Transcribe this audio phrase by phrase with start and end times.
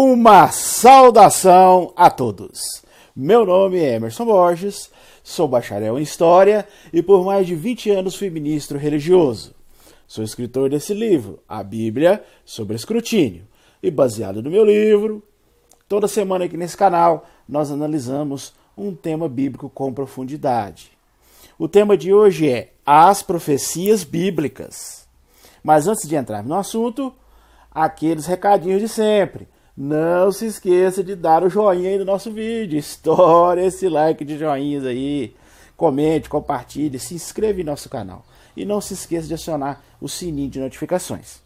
[0.00, 2.84] Uma saudação a todos.
[3.16, 4.92] Meu nome é Emerson Borges,
[5.24, 9.56] sou bacharel em História e por mais de 20 anos fui ministro religioso.
[10.06, 13.44] Sou escritor desse livro, A Bíblia sobre Escrutínio.
[13.82, 15.20] E baseado no meu livro,
[15.88, 20.92] toda semana aqui nesse canal nós analisamos um tema bíblico com profundidade.
[21.58, 25.08] O tema de hoje é as profecias bíblicas.
[25.60, 27.12] Mas antes de entrar no assunto,
[27.68, 29.48] aqueles recadinhos de sempre.
[29.80, 32.76] Não se esqueça de dar o joinha aí no nosso vídeo.
[32.76, 35.36] Estoure esse like de joinhas aí.
[35.76, 38.26] Comente, compartilhe, se inscreva em nosso canal.
[38.56, 41.40] E não se esqueça de acionar o sininho de notificações.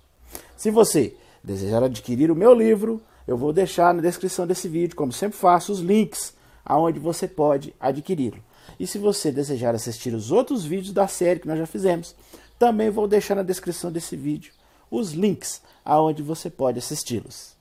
[0.56, 1.14] Se você
[1.44, 5.70] desejar adquirir o meu livro, eu vou deixar na descrição desse vídeo, como sempre faço,
[5.70, 6.32] os links
[6.64, 8.42] aonde você pode adquiri-lo.
[8.80, 12.14] E se você desejar assistir os outros vídeos da série que nós já fizemos,
[12.58, 14.54] também vou deixar na descrição desse vídeo
[14.90, 17.60] os links aonde você pode assisti-los.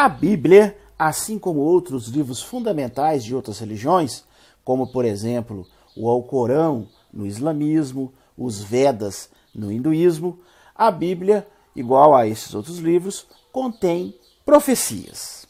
[0.00, 4.24] A Bíblia, assim como outros livros fundamentais de outras religiões,
[4.64, 10.40] como por exemplo o Alcorão no islamismo, os Vedas no hinduísmo,
[10.74, 15.46] a Bíblia, igual a esses outros livros, contém profecias.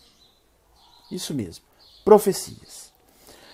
[1.13, 1.65] Isso mesmo,
[2.05, 2.93] profecias.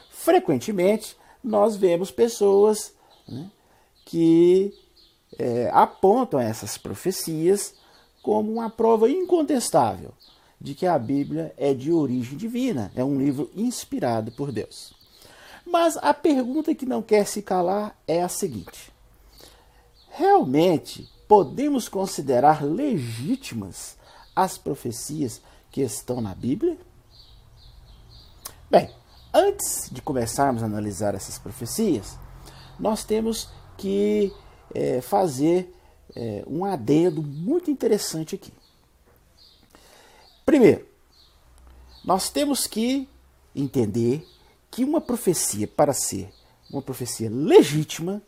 [0.08, 2.94] Frequentemente, nós vemos pessoas
[3.28, 3.50] né,
[4.02, 4.72] que
[5.38, 7.74] é, apontam essas profecias
[8.22, 10.14] como uma prova incontestável
[10.60, 14.94] de que a Bíblia é de origem divina, é um livro inspirado por Deus.
[15.66, 18.92] Mas a pergunta que não quer se calar é a seguinte:
[20.10, 23.96] realmente podemos considerar legítimas
[24.34, 25.40] as profecias
[25.70, 26.78] que estão na Bíblia?
[28.70, 28.90] Bem,
[29.32, 32.18] antes de começarmos a analisar essas profecias,
[32.78, 34.32] nós temos que
[34.74, 35.74] é, fazer
[36.14, 38.52] é, um adendo muito interessante aqui.
[40.46, 40.86] Primeiro,
[42.04, 43.08] nós temos que
[43.52, 44.24] entender
[44.70, 46.32] que uma profecia, para ser
[46.70, 48.22] uma profecia legítima,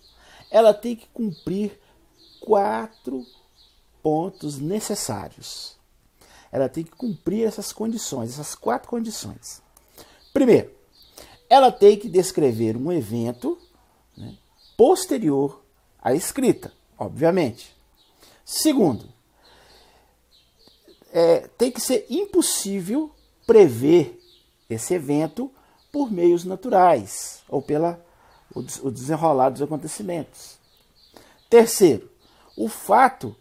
[0.51, 1.79] ela tem que cumprir
[2.41, 3.25] quatro
[4.03, 5.77] pontos necessários.
[6.51, 9.63] Ela tem que cumprir essas condições, essas quatro condições.
[10.33, 10.75] Primeiro,
[11.49, 13.57] ela tem que descrever um evento
[14.17, 14.37] né,
[14.77, 15.63] posterior
[16.03, 17.77] à escrita, obviamente.
[18.45, 19.09] Segundo,
[21.13, 23.11] é, tem que ser impossível
[23.47, 24.21] prever
[24.69, 25.51] esse evento
[25.91, 28.05] por meios naturais ou pela
[28.55, 30.59] o desenrolar dos acontecimentos.
[31.51, 32.11] Terceiro,
[32.57, 33.37] o fato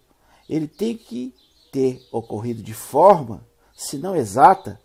[0.50, 1.34] ele tem que
[1.72, 3.46] ter ocorrido de forma,
[3.76, 4.80] se não exata,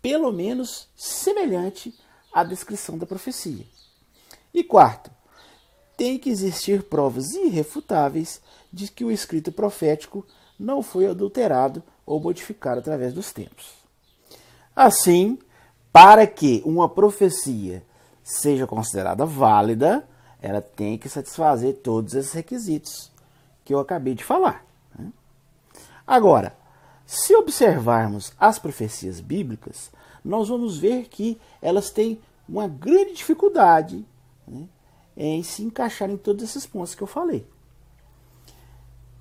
[0.00, 1.94] pelo menos semelhante
[2.32, 3.66] à descrição da profecia.
[4.52, 5.10] E quarto,
[5.96, 8.40] tem que existir provas irrefutáveis
[8.72, 10.24] de que o escrito profético
[10.58, 13.72] não foi adulterado ou modificado através dos tempos.
[14.74, 15.38] Assim,
[15.92, 17.82] para que uma profecia
[18.22, 20.06] seja considerada válida,
[20.40, 23.10] ela tem que satisfazer todos esses requisitos
[23.64, 24.64] que eu acabei de falar.
[24.98, 25.12] Né?
[26.06, 26.56] Agora,
[27.06, 29.90] se observarmos as profecias bíblicas,
[30.24, 34.06] nós vamos ver que elas têm uma grande dificuldade
[34.46, 34.68] né,
[35.16, 37.46] em se encaixar em todos esses pontos que eu falei.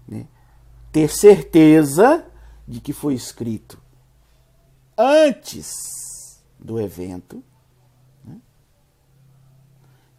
[0.08, 0.28] Né?
[0.98, 2.26] Ter certeza
[2.68, 3.80] de que foi escrito
[4.98, 7.44] antes do evento,
[8.26, 8.42] né?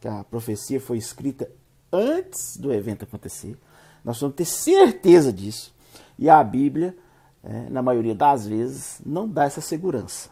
[0.01, 1.51] que a profecia foi escrita
[1.93, 3.59] antes do evento acontecer.
[4.05, 5.75] Nós vamos ter certeza disso.
[6.17, 6.97] E a Bíblia,
[7.43, 10.31] é, na maioria das vezes, não dá essa segurança.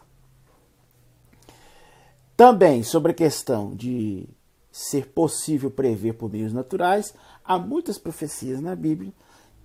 [2.37, 4.29] Também sobre a questão de
[4.71, 7.13] ser possível prever por meios naturais,
[7.43, 9.11] há muitas profecias na Bíblia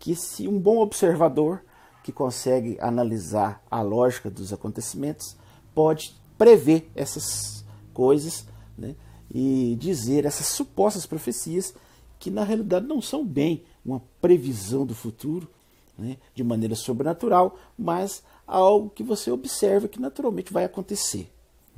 [0.02, 1.62] que, se um bom observador
[2.02, 5.36] que consegue analisar a lógica dos acontecimentos,
[5.72, 7.64] pode prever essas
[7.94, 8.44] coisas
[8.76, 8.96] né,
[9.32, 11.72] e dizer essas supostas profecias
[12.18, 15.48] que na realidade não são bem uma previsão do futuro
[15.96, 21.30] né, de maneira sobrenatural, mas algo que você observa que naturalmente vai acontecer.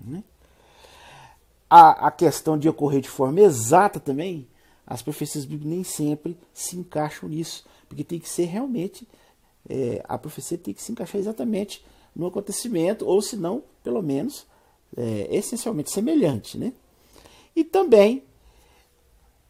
[0.03, 0.25] Né?
[1.69, 4.49] A, a questão de ocorrer de forma exata também,
[4.87, 9.07] as profecias bíblicas nem sempre se encaixam nisso, porque tem que ser realmente
[9.69, 11.85] é, a profecia tem que se encaixar exatamente
[12.15, 14.47] no acontecimento, ou se não, pelo menos,
[14.97, 16.57] é, essencialmente semelhante.
[16.57, 16.73] Né?
[17.57, 18.23] E também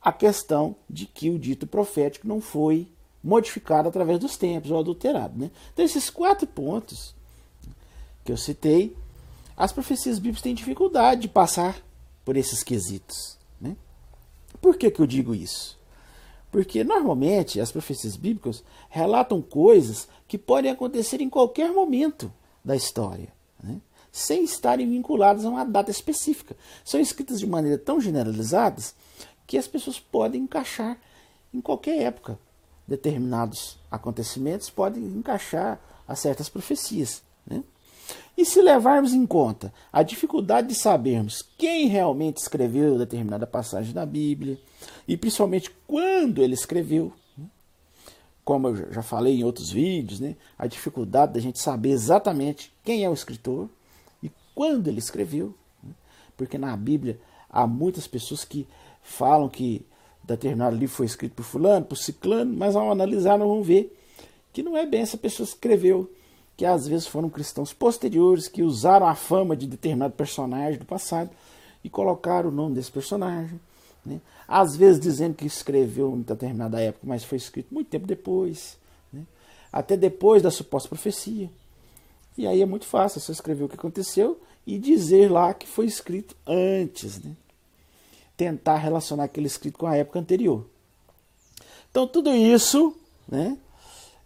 [0.01, 2.89] a questão de que o dito profético não foi
[3.23, 5.39] modificado através dos tempos ou adulterado.
[5.39, 5.51] Né?
[5.73, 7.15] Então, esses quatro pontos
[8.25, 8.97] que eu citei,
[9.57, 11.83] as profecias bíblicas têm dificuldade de passar
[12.25, 13.39] por esses quesitos.
[13.61, 13.77] Né?
[14.61, 15.79] Por que, que eu digo isso?
[16.55, 22.33] Porque normalmente as profecias bíblicas relatam coisas que podem acontecer em qualquer momento
[22.65, 23.27] da história,
[23.61, 23.81] né?
[24.13, 26.57] sem estarem vinculadas a uma data específica.
[26.85, 28.95] São escritas de maneira tão generalizadas
[29.49, 30.97] que as pessoas podem encaixar
[31.53, 32.39] em qualquer época.
[32.87, 37.21] Determinados acontecimentos podem encaixar a certas profecias.
[37.45, 37.65] Né?
[38.37, 44.05] E se levarmos em conta a dificuldade de sabermos quem realmente escreveu determinada passagem da
[44.05, 44.59] Bíblia,
[45.07, 47.47] e principalmente quando ele escreveu, né?
[48.45, 50.37] como eu já falei em outros vídeos, né?
[50.59, 53.69] a dificuldade da gente saber exatamente quem é o escritor
[54.23, 55.93] e quando ele escreveu, né?
[56.37, 58.67] porque na Bíblia há muitas pessoas que
[59.01, 59.87] falam que
[60.25, 63.97] determinado livro foi escrito por fulano, por ciclano, mas ao analisar nós vamos ver
[64.53, 66.11] que não é bem essa pessoa que escreveu,
[66.57, 71.31] que às vezes foram cristãos posteriores que usaram a fama de determinado personagem do passado
[71.83, 73.61] e colocaram o nome desse personagem.
[74.05, 74.21] Né?
[74.47, 78.77] Às vezes dizendo que escreveu em determinada época, mas foi escrito muito tempo depois,
[79.13, 79.25] né?
[79.73, 81.51] até depois da suposta profecia.
[82.37, 85.87] E aí é muito fácil, você escrever o que aconteceu e dizer lá que foi
[85.87, 87.23] escrito antes.
[87.23, 87.33] Né?
[88.37, 90.65] Tentar relacionar aquele escrito com a época anterior.
[91.91, 92.95] Então tudo isso
[93.29, 93.57] né,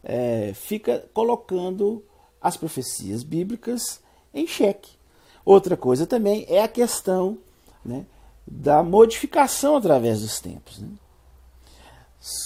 [0.03, 2.03] é, fica colocando
[2.41, 4.01] as profecias bíblicas
[4.33, 4.93] em xeque.
[5.45, 7.39] Outra coisa também é a questão
[7.85, 8.05] né,
[8.47, 10.79] da modificação através dos tempos.
[10.79, 10.89] Né?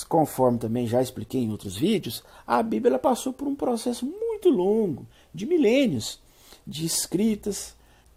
[0.09, 5.07] Conforme também já expliquei em outros vídeos, a Bíblia passou por um processo muito longo,
[5.35, 6.21] de milênios,
[6.67, 7.75] de escritas,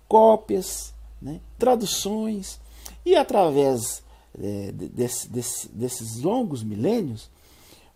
[0.07, 2.59] cópias, né, traduções,
[3.05, 4.03] e através
[4.39, 7.29] é, desse, desse, desses longos milênios,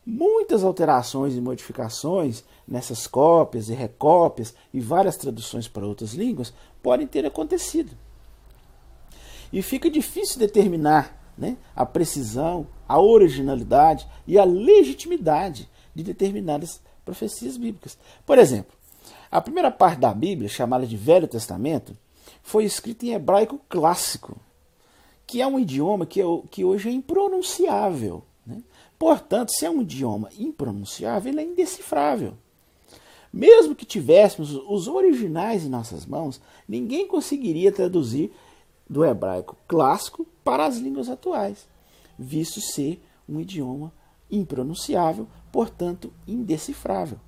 [0.09, 7.07] muitas alterações e modificações nessas cópias e recópias e várias traduções para outras línguas podem
[7.07, 7.91] ter acontecido.
[9.53, 17.55] E fica difícil determinar né, a precisão, a originalidade e a legitimidade de determinadas profecias
[17.55, 17.97] bíblicas.
[18.25, 18.77] Por exemplo,
[19.31, 21.95] a primeira parte da Bíblia, chamada de Velho Testamento,
[22.41, 24.37] foi escrita em hebraico clássico,
[25.25, 28.23] que é um idioma que, que hoje é impronunciável.
[28.99, 32.33] Portanto, se é um idioma impronunciável, ele é indecifrável.
[33.31, 38.29] Mesmo que tivéssemos os originais em nossas mãos, ninguém conseguiria traduzir
[38.89, 41.65] do hebraico clássico para as línguas atuais,
[42.17, 43.93] visto ser um idioma
[44.29, 47.19] impronunciável, portanto indecifrável.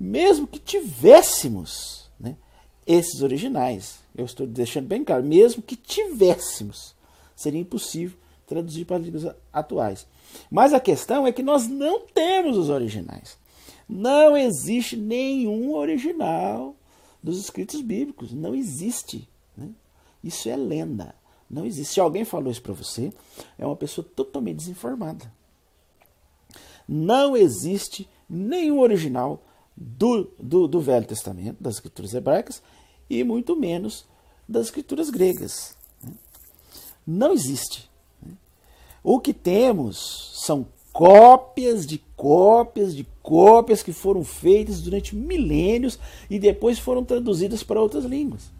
[0.00, 2.36] Mesmo que tivéssemos né,
[2.86, 6.94] esses originais, eu estou deixando bem claro, mesmo que tivéssemos,
[7.36, 8.16] seria impossível
[8.48, 10.06] traduzir para as línguas atuais.
[10.50, 13.38] Mas a questão é que nós não temos os originais.
[13.88, 16.74] Não existe nenhum original
[17.22, 18.32] dos escritos bíblicos.
[18.32, 19.28] Não existe.
[19.56, 19.68] Né?
[20.24, 21.14] Isso é lenda.
[21.48, 21.94] Não existe.
[21.94, 23.12] Se alguém falou isso para você,
[23.58, 25.30] é uma pessoa totalmente desinformada.
[26.86, 29.42] Não existe nenhum original
[29.76, 32.62] do, do, do Velho Testamento, das escrituras hebraicas,
[33.08, 34.06] e muito menos
[34.48, 35.76] das escrituras gregas.
[36.02, 36.12] Né?
[37.06, 37.87] Não existe.
[39.02, 45.98] O que temos são cópias de cópias de cópias que foram feitas durante milênios
[46.28, 48.50] e depois foram traduzidas para outras línguas.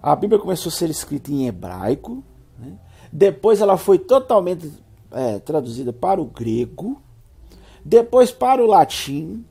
[0.00, 2.22] A Bíblia começou a ser escrita em hebraico,
[2.56, 2.78] né?
[3.12, 4.70] depois ela foi totalmente
[5.10, 7.02] é, traduzida para o grego,
[7.84, 9.44] depois para o latim,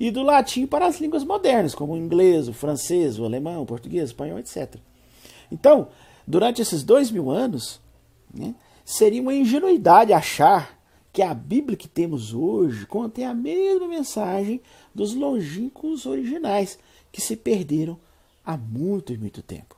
[0.00, 3.66] e do latim para as línguas modernas, como o inglês, o francês, o alemão, o
[3.66, 4.76] português, o espanhol, etc.
[5.50, 5.88] Então,
[6.26, 7.80] durante esses dois mil anos,
[8.34, 10.78] né, seria uma ingenuidade achar
[11.12, 14.60] que a Bíblia que temos hoje contém a mesma mensagem
[14.94, 16.78] dos longínquos originais
[17.10, 17.98] que se perderam
[18.44, 19.76] há muito e muito tempo.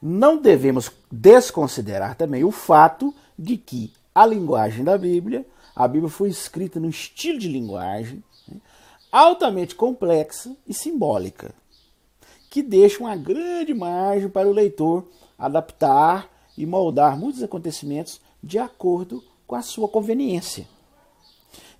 [0.00, 6.28] Não devemos desconsiderar também o fato de que a linguagem da Bíblia, a Bíblia foi
[6.28, 8.22] escrita num estilo de linguagem
[9.10, 11.54] altamente complexa e simbólica,
[12.50, 15.08] que deixa uma grande margem para o leitor
[15.38, 20.66] adaptar e moldar muitos acontecimentos de acordo com a sua conveniência.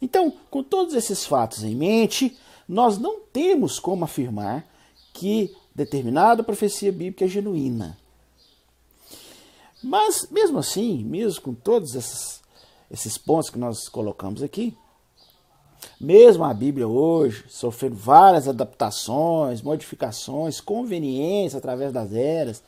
[0.00, 2.36] Então, com todos esses fatos em mente,
[2.68, 4.66] nós não temos como afirmar
[5.12, 7.98] que determinada profecia bíblica é genuína.
[9.82, 12.40] Mas, mesmo assim, mesmo com todos esses,
[12.90, 14.76] esses pontos que nós colocamos aqui,
[16.00, 22.62] mesmo a Bíblia hoje, sofrendo várias adaptações, modificações, conveniências através das eras,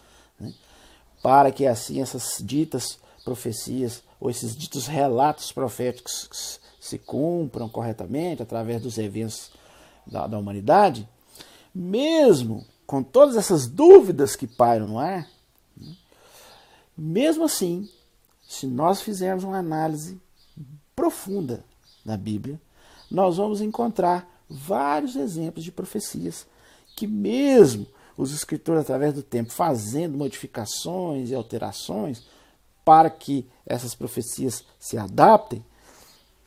[1.27, 8.81] para que assim essas ditas profecias ou esses ditos relatos proféticos se cumpram corretamente através
[8.81, 9.51] dos eventos
[10.07, 11.09] da, da humanidade,
[11.75, 15.29] mesmo com todas essas dúvidas que pairam no ar,
[16.97, 17.91] mesmo assim,
[18.49, 20.21] se nós fizermos uma análise
[20.95, 21.65] profunda
[22.05, 22.61] da Bíblia,
[23.11, 26.47] nós vamos encontrar vários exemplos de profecias
[26.95, 27.85] que, mesmo
[28.17, 32.25] os escritores, através do tempo, fazendo modificações e alterações
[32.85, 35.65] para que essas profecias se adaptem,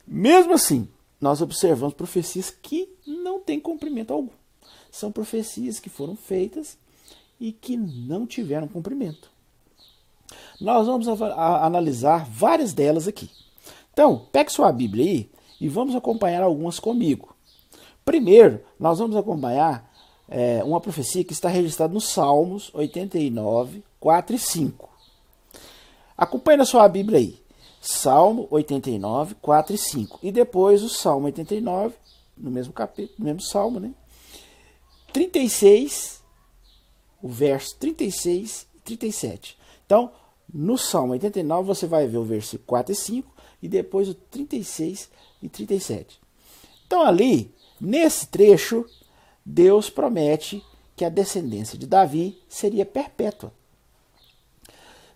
[0.07, 0.87] mesmo assim,
[1.19, 4.31] nós observamos profecias que não têm cumprimento algum.
[4.89, 6.77] São profecias que foram feitas
[7.39, 9.29] e que não tiveram cumprimento.
[10.59, 13.29] Nós vamos analisar várias delas aqui.
[13.93, 17.35] Então, pegue sua Bíblia aí e vamos acompanhar algumas comigo.
[18.03, 19.88] Primeiro, nós vamos acompanhar
[20.29, 24.89] é, uma profecia que está registrada nos Salmos 89, 4 e 5.
[26.15, 27.39] Acompanhe na sua Bíblia aí.
[27.81, 30.19] Salmo 89, 4 e 5.
[30.21, 31.95] E depois o Salmo 89,
[32.37, 33.91] no mesmo capítulo, no mesmo salmo, né?
[35.11, 36.21] 36,
[37.21, 39.57] o verso 36 e 37.
[39.85, 40.11] Então,
[40.53, 43.31] no Salmo 89 você vai ver o versículo 4 e 5
[43.61, 45.09] e depois o 36
[45.41, 46.19] e 37.
[46.85, 48.85] Então, ali, nesse trecho,
[49.51, 50.63] Deus promete
[50.95, 53.51] que a descendência de Davi seria perpétua.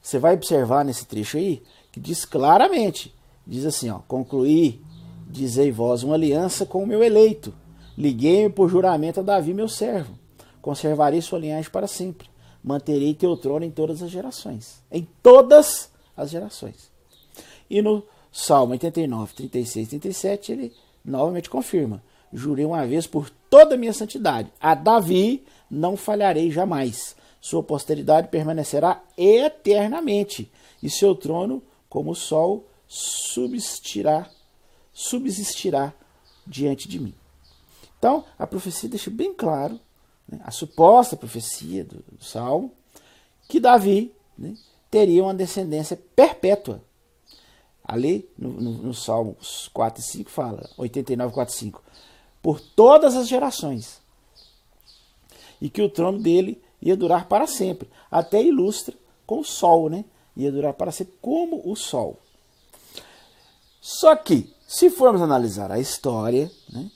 [0.02, 1.62] Você vai observar nesse trecho aí
[1.92, 3.14] que diz claramente,
[3.46, 4.82] diz assim, ó, concluí,
[5.30, 7.54] dizei vós uma aliança com o meu eleito,
[7.96, 10.18] liguei-me por juramento a Davi meu servo,
[10.64, 12.28] conservarei sua linhagem para sempre,
[12.64, 16.92] manterei teu trono em todas as gerações, em todas as gerações.
[17.70, 20.74] E no Salmo 89, 36 e 37, ele
[21.06, 22.02] novamente confirma,
[22.34, 28.30] jurei uma vez por toda a minha santidade, a Davi não falharei jamais, sua posteridade
[28.30, 34.30] permanecerá eternamente, e seu trono como o sol, subsistirá,
[34.92, 35.94] subsistirá
[36.46, 37.14] diante de mim.
[37.98, 39.80] Então, a profecia deixa bem claro,
[40.28, 42.72] né, a suposta profecia do, do Salmo,
[43.48, 44.56] que Davi né,
[44.90, 46.84] teria uma descendência perpétua.
[47.84, 49.38] Ali, no, no, no Salmo
[49.74, 51.84] 4 e 5, fala, 89, 4 e 5,
[52.44, 54.02] por todas as gerações.
[55.60, 57.90] E que o trono dele ia durar para sempre.
[58.12, 58.94] Até ilustra
[59.26, 60.06] com o sol, né?
[60.36, 62.20] ia durar para sempre como o sol.
[63.80, 66.90] Só que, se formos analisar a história, né,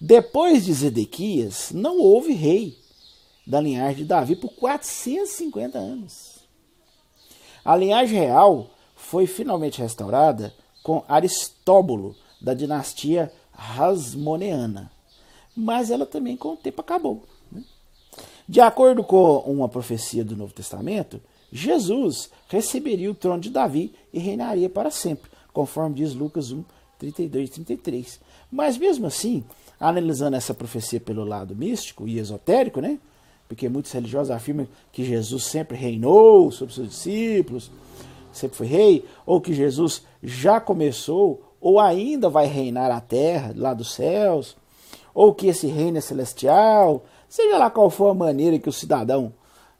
[0.00, 2.78] depois de Zedequias, não houve rei
[3.46, 6.40] da linhagem de Davi por 450 anos.
[7.64, 14.90] A linhagem real foi finalmente restaurada com Aristóbulo, da dinastia Hasmoneana.
[15.56, 17.22] Mas ela também, com o tempo, acabou.
[17.50, 17.62] Né?
[18.48, 21.20] De acordo com uma profecia do Novo Testamento,
[21.52, 26.64] Jesus receberia o trono de Davi e reinaria para sempre, conforme diz Lucas 1,
[26.98, 28.20] 32 e 33.
[28.50, 29.44] Mas mesmo assim,
[29.78, 32.98] analisando essa profecia pelo lado místico e esotérico, né?
[33.48, 37.70] Porque muitos religiosos afirmam que Jesus sempre reinou sobre seus discípulos,
[38.32, 43.72] sempre foi rei, ou que Jesus já começou ou ainda vai reinar a terra lá
[43.72, 44.56] dos céus,
[45.14, 49.32] ou que esse reino é celestial, seja lá qual for a maneira que o cidadão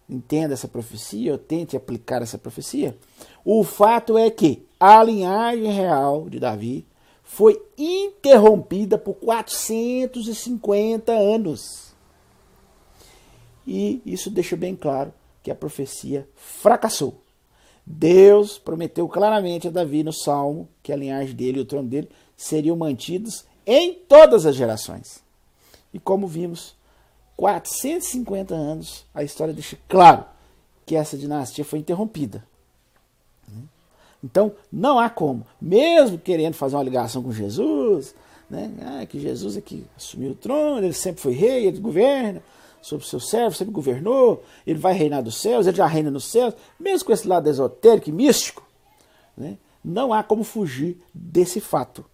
[0.09, 2.97] entenda essa profecia ou tente aplicar essa profecia,
[3.45, 6.87] o fato é que a linhagem real de Davi
[7.25, 11.93] foi interrompida por 450 anos.
[13.67, 15.13] E isso deixa bem claro
[15.43, 17.22] que a profecia fracassou.
[17.85, 22.09] Deus prometeu claramente a Davi no Salmo que a linhagem dele e o trono dele
[22.37, 25.23] seriam mantidos em todas as gerações.
[25.93, 26.75] E como vimos,
[27.37, 30.25] 450 anos, a história deixa claro
[30.87, 32.45] que essa dinastia foi interrompida.
[34.23, 38.15] Então, não há como, mesmo querendo fazer uma ligação com Jesus,
[38.49, 42.41] né, ah, que Jesus é que assumiu o trono, ele sempre foi rei, ele governa
[42.83, 46.25] sobre o seu servo, sempre governou, ele vai reinar dos céus, ele já reina nos
[46.25, 48.67] céus, mesmo com esse lado esotérico e místico,
[49.37, 52.05] né, não há como fugir desse fato,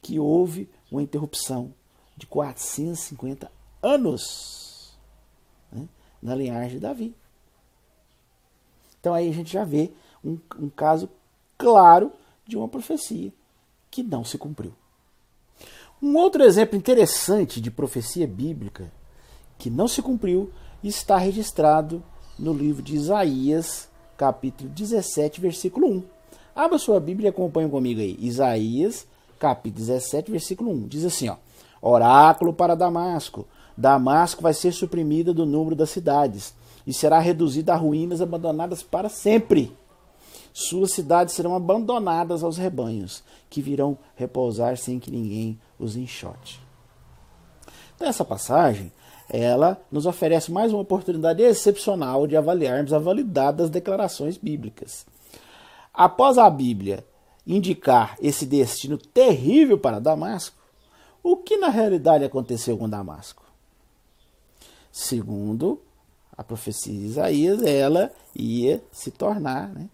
[0.00, 1.72] que houve uma interrupção
[2.16, 4.98] de 450 anos
[5.70, 5.86] né,
[6.22, 7.14] na linhagem de Davi.
[8.98, 9.92] Então aí a gente já vê
[10.24, 11.08] um, um caso
[11.56, 12.12] claro
[12.46, 13.32] de uma profecia
[13.90, 14.72] que não se cumpriu.
[16.00, 18.92] Um outro exemplo interessante de profecia bíblica
[19.58, 20.50] que não se cumpriu
[20.82, 22.02] está registrado
[22.38, 26.02] no livro de Isaías, capítulo 17, versículo 1.
[26.54, 28.16] Abra sua Bíblia e acompanhe comigo aí.
[28.20, 29.06] Isaías,
[29.38, 30.88] capítulo 17, versículo 1.
[30.88, 31.36] Diz assim, ó:
[31.82, 33.46] Oráculo para Damasco,
[33.76, 36.54] Damasco vai ser suprimida do número das cidades
[36.86, 39.76] e será reduzida a ruínas abandonadas para sempre.
[40.52, 46.60] Suas cidades serão abandonadas aos rebanhos, que virão repousar sem que ninguém os enxote.
[47.94, 48.90] Então, essa passagem,
[49.30, 55.06] ela nos oferece mais uma oportunidade excepcional de avaliarmos a validade das declarações bíblicas.
[55.92, 57.04] Após a Bíblia
[57.46, 60.56] indicar esse destino terrível para Damasco,
[61.22, 63.44] o que na realidade aconteceu com Damasco?
[64.90, 65.80] Segundo
[66.36, 69.88] a profecia de Isaías, ela ia se tornar né,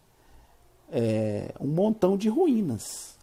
[0.93, 3.17] é, um montão de ruínas.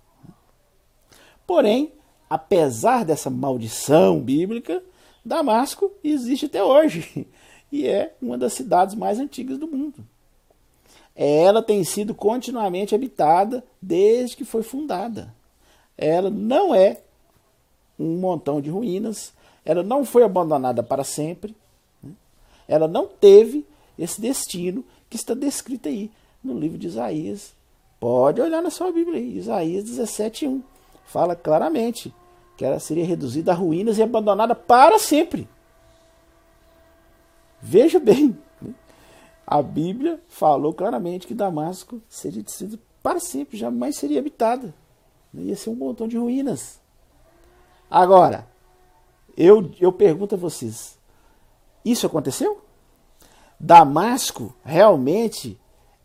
[1.45, 1.93] Porém,
[2.29, 4.81] apesar dessa maldição bíblica,
[5.23, 7.27] Damasco existe até hoje
[7.71, 10.05] e é uma das cidades mais antigas do mundo.
[11.15, 15.33] Ela tem sido continuamente habitada desde que foi fundada.
[15.97, 17.01] Ela não é
[17.99, 21.55] um montão de ruínas, ela não foi abandonada para sempre,
[22.01, 22.11] né?
[22.67, 23.65] ela não teve
[23.99, 26.09] esse destino que está descrito aí
[26.43, 27.53] no livro de Isaías.
[27.99, 30.63] Pode olhar na sua Bíblia aí, Isaías 17:1.
[31.05, 32.11] Fala claramente
[32.57, 35.47] que ela seria reduzida a ruínas e abandonada para sempre.
[37.61, 38.73] Veja bem, né?
[39.45, 44.73] a Bíblia falou claramente que Damasco seria destruída para sempre, jamais seria habitada.
[45.33, 46.79] Ia ser um montão de ruínas.
[47.89, 48.47] Agora,
[49.37, 50.97] eu, eu pergunto a vocês:
[51.83, 52.61] isso aconteceu?
[53.59, 55.59] Damasco realmente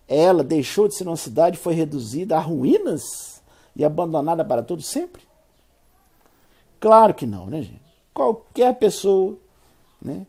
[0.09, 3.43] ela deixou de ser uma cidade foi reduzida a ruínas
[3.75, 5.26] e abandonada para todo sempre?
[6.87, 7.83] Claro que não, né, gente?
[8.15, 9.37] Qualquer pessoa,
[10.01, 10.25] né,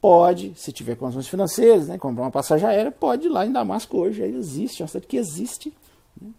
[0.00, 3.98] pode, se tiver condições financeiras, né, comprar uma passagem aérea, pode ir lá em Damasco
[3.98, 4.22] hoje.
[4.22, 5.76] Aí existe, é uma cidade que existe.
[6.22, 6.30] Né,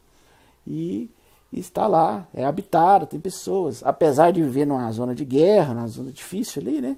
[0.65, 1.09] e
[1.51, 3.83] está lá, é habitada, tem pessoas.
[3.83, 6.95] Apesar de viver numa zona de guerra, numa zona difícil ali, né?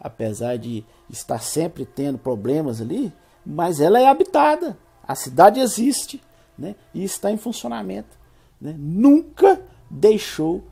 [0.00, 3.12] Apesar de estar sempre tendo problemas ali,
[3.44, 4.74] mas ela é habitada.
[5.06, 6.22] A cidade existe
[6.56, 6.74] né?
[6.94, 8.16] e está em funcionamento.
[8.58, 8.74] Né?
[8.78, 9.60] Nunca
[9.92, 10.64] deixou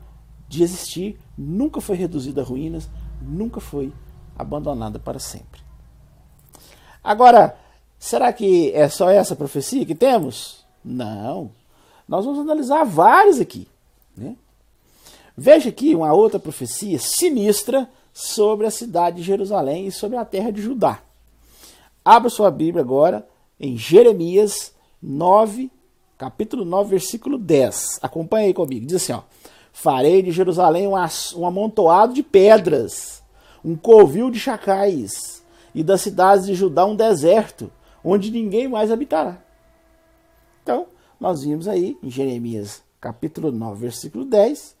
[0.49, 2.89] de existir, nunca foi reduzida a ruínas,
[3.21, 3.93] nunca foi
[4.37, 5.61] abandonada para sempre.
[7.03, 7.55] Agora,
[7.99, 10.65] será que é só essa profecia que temos?
[10.83, 11.51] Não.
[12.07, 13.67] Nós vamos analisar várias aqui.
[14.17, 14.35] Né?
[15.37, 20.51] Veja aqui uma outra profecia sinistra sobre a cidade de Jerusalém e sobre a terra
[20.51, 21.01] de Judá.
[22.03, 23.27] Abra sua Bíblia agora
[23.59, 25.71] em Jeremias 9,
[26.21, 27.97] capítulo 9, versículo 10.
[27.99, 28.85] Acompanhe aí comigo.
[28.85, 29.23] Diz assim: ó,
[29.73, 33.23] Farei de Jerusalém um, um amontoado de pedras,
[33.65, 37.71] um covil de chacais, e das cidades de Judá um deserto,
[38.03, 39.41] onde ninguém mais habitará.
[40.61, 40.85] Então,
[41.19, 44.75] nós vimos aí em Jeremias capítulo 9, versículo 10,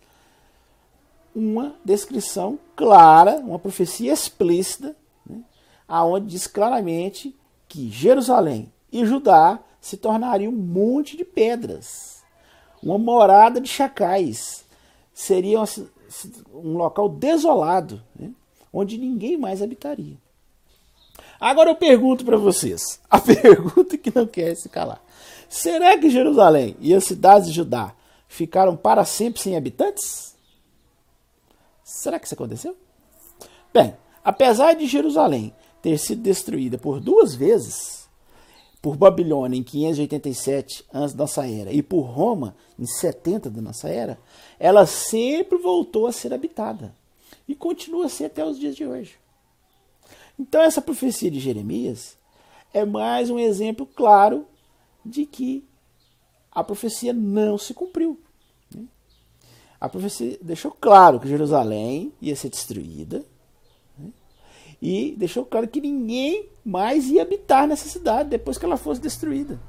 [1.33, 4.95] uma descrição clara, uma profecia explícita,
[5.27, 5.41] né,
[5.87, 7.35] aonde diz claramente
[7.67, 12.23] que Jerusalém e Judá se tornariam um monte de pedras,
[12.81, 14.63] uma morada de chacais,
[15.13, 15.59] seria
[16.53, 18.31] um local desolado, né,
[18.71, 20.17] onde ninguém mais habitaria.
[21.39, 25.03] Agora eu pergunto para vocês, a pergunta que não quer se calar.
[25.49, 27.93] Será que Jerusalém e as cidades de Judá
[28.27, 30.35] ficaram para sempre sem habitantes?
[31.83, 32.77] Será que isso aconteceu?
[33.73, 38.00] Bem, apesar de Jerusalém ter sido destruída por duas vezes,
[38.81, 43.87] por Babilônia em 587 antes da nossa era e por Roma em 70 da nossa
[43.87, 44.17] era,
[44.59, 46.95] ela sempre voltou a ser habitada
[47.47, 49.15] e continua a ser até os dias de hoje.
[50.39, 52.17] Então essa profecia de Jeremias
[52.73, 54.47] é mais um exemplo claro
[55.05, 55.63] de que
[56.51, 58.19] a profecia não se cumpriu.
[58.73, 58.85] Né?
[59.79, 63.23] A profecia deixou claro que Jerusalém ia ser destruída?
[64.81, 69.59] E deixou claro que ninguém mais ia habitar nessa cidade depois que ela fosse destruída.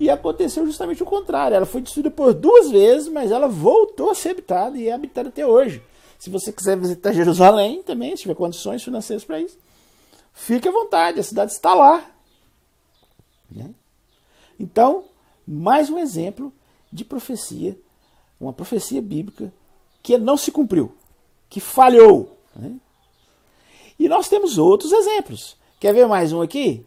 [0.00, 1.56] E aconteceu justamente o contrário.
[1.56, 5.28] Ela foi destruída por duas vezes, mas ela voltou a ser habitada e é habitada
[5.28, 5.82] até hoje.
[6.18, 9.58] Se você quiser visitar Jerusalém também, se tiver condições financeiras para isso,
[10.32, 12.04] fique à vontade, a cidade está lá.
[13.50, 13.70] Né?
[14.58, 15.04] Então,
[15.46, 16.52] mais um exemplo
[16.92, 17.76] de profecia,
[18.40, 19.52] uma profecia bíblica
[20.02, 20.92] que não se cumpriu,
[21.50, 22.36] que falhou.
[22.54, 22.76] Né?
[23.98, 25.56] E nós temos outros exemplos.
[25.80, 26.86] Quer ver mais um aqui?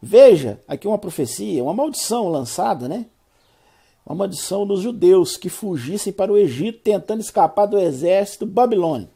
[0.00, 3.06] Veja aqui uma profecia, uma maldição lançada, né?
[4.04, 9.10] Uma maldição dos judeus que fugissem para o Egito tentando escapar do exército babilônico.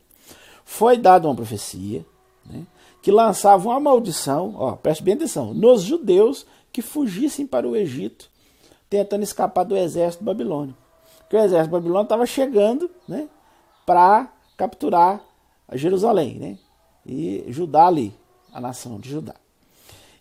[0.64, 2.04] Foi dada uma profecia
[2.44, 2.66] né,
[3.02, 8.30] que lançava uma maldição, ó, preste bem atenção, nos judeus que fugissem para o Egito,
[8.88, 10.78] tentando escapar do exército babilônico.
[11.20, 13.28] Porque o exército babilônico estava chegando né,
[13.84, 15.22] para capturar
[15.74, 16.58] Jerusalém né,
[17.08, 18.14] e Judá ali,
[18.52, 19.34] a nação de Judá.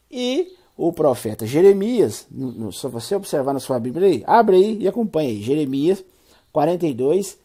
[0.09, 2.27] E o profeta Jeremias,
[2.71, 6.03] se você observar na sua Bíblia aí, abre aí e acompanhe aí, Jeremias
[6.53, 7.37] 42,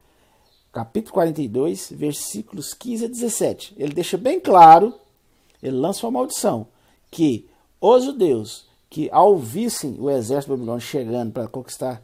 [0.73, 3.75] capítulo 42, versículos 15 a 17.
[3.77, 4.95] Ele deixa bem claro,
[5.63, 6.67] ele lança uma maldição,
[7.11, 7.47] que
[7.81, 12.03] os judeus que ao vissem o exército babilônico chegando para conquistar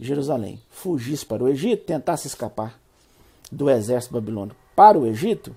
[0.00, 2.78] Jerusalém, fugisse para o Egito, tentasse escapar
[3.52, 5.54] do exército babilônico para o Egito,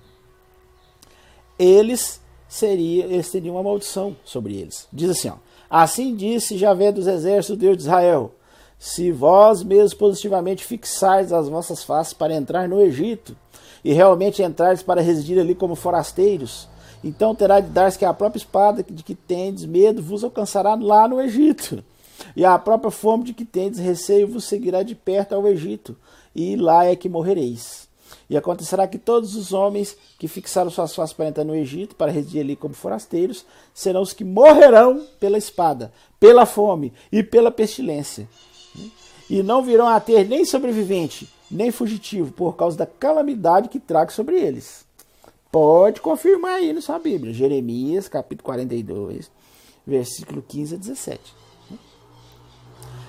[1.58, 4.86] eles, seria, eles teriam uma maldição sobre eles.
[4.92, 5.36] Diz assim: ó,
[5.70, 8.32] Assim disse Javé dos exércitos, Deus de Israel:
[8.78, 13.36] Se vós mesmos positivamente fixais as vossas faces para entrar no Egito,
[13.84, 16.68] e realmente entrares para residir ali como forasteiros,
[17.04, 21.06] então terá de dar-se que a própria espada de que tendes medo vos alcançará lá
[21.06, 21.84] no Egito.
[22.34, 25.96] E a própria fome de que tendes receio vos seguirá de perto ao Egito,
[26.34, 27.87] e lá é que morrereis.
[28.30, 32.12] E acontecerá que todos os homens que fixaram suas faces para entrar no Egito, para
[32.12, 38.28] residir ali como forasteiros, serão os que morrerão pela espada, pela fome e pela pestilência.
[39.30, 44.12] E não virão a ter nem sobrevivente, nem fugitivo, por causa da calamidade que trago
[44.12, 44.86] sobre eles.
[45.50, 49.30] Pode confirmar aí na sua Bíblia, Jeremias, capítulo 42,
[49.86, 51.34] versículo 15 a 17.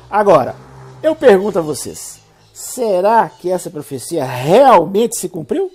[0.10, 0.56] Agora,
[1.04, 2.22] eu pergunto a vocês:
[2.60, 5.72] será que essa profecia realmente se cumpriu?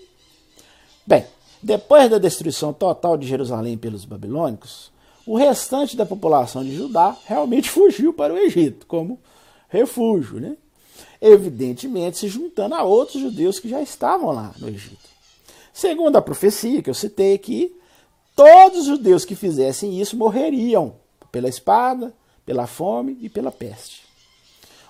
[1.07, 1.25] Bem,
[1.63, 4.93] depois da destruição total de Jerusalém pelos babilônicos,
[5.27, 9.19] o restante da população de Judá realmente fugiu para o Egito como
[9.71, 10.59] refúgio, né?
[11.23, 15.09] evidentemente se juntando a outros judeus que já estavam lá no Egito.
[15.73, 17.75] Segundo a profecia que eu citei aqui,
[18.37, 20.97] todos os judeus que fizessem isso morreriam
[21.33, 22.13] pela espada,
[22.45, 24.04] pela fome e pela peste.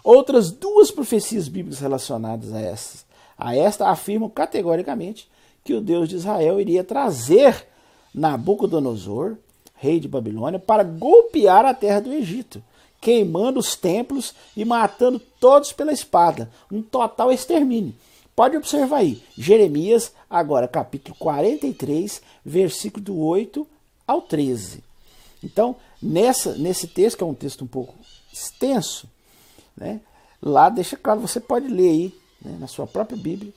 [0.05, 3.07] Outras duas profecias bíblicas relacionadas a, essas,
[3.39, 5.27] a esta afirmam categoricamente
[5.65, 7.67] que o Deus de Israel iria trazer
[8.15, 9.39] Nabucodonosor,
[9.75, 12.63] rei de Babilônia, para golpear a terra do Egito,
[13.01, 17.95] queimando os templos e matando todos pela espada, um total extermínio.
[18.37, 23.67] Pode observar aí, Jeremias, agora capítulo 43, versículo do 8
[24.07, 24.85] ao 13.
[25.43, 27.95] Então, nessa, nesse texto, que é um texto um pouco
[28.31, 29.09] extenso,
[29.77, 30.01] né?
[30.41, 33.53] Lá deixa claro, você pode ler aí né, na sua própria Bíblia,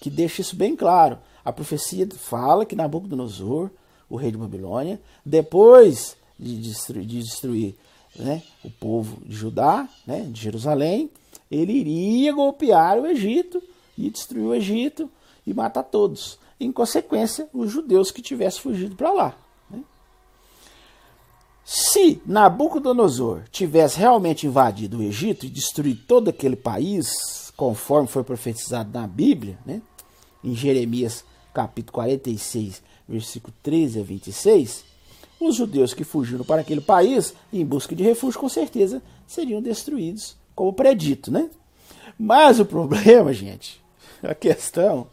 [0.00, 1.18] que deixa isso bem claro.
[1.44, 3.70] A profecia fala que Nabucodonosor,
[4.08, 7.74] o rei de Babilônia, depois de destruir, de destruir
[8.16, 11.10] né, o povo de Judá, né, de Jerusalém,
[11.50, 13.62] ele iria golpear o Egito
[13.96, 15.10] e destruir o Egito
[15.46, 16.38] e matar todos.
[16.58, 19.38] Em consequência, os judeus que tivessem fugido para lá.
[21.68, 28.96] Se Nabucodonosor tivesse realmente invadido o Egito e destruído todo aquele país, conforme foi profetizado
[28.96, 29.82] na Bíblia, né,
[30.44, 34.84] em Jeremias capítulo 46, versículo 13 a 26,
[35.40, 40.36] os judeus que fugiram para aquele país em busca de refúgio, com certeza, seriam destruídos,
[40.54, 41.50] como predito, né?
[42.16, 43.82] Mas o problema, gente,
[44.22, 45.08] a questão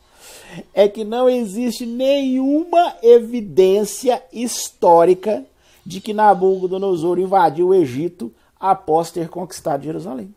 [0.71, 5.43] é que não existe nenhuma evidência histórica
[5.85, 10.33] de que Nabucodonosor invadiu o Egito após ter conquistado Jerusalém.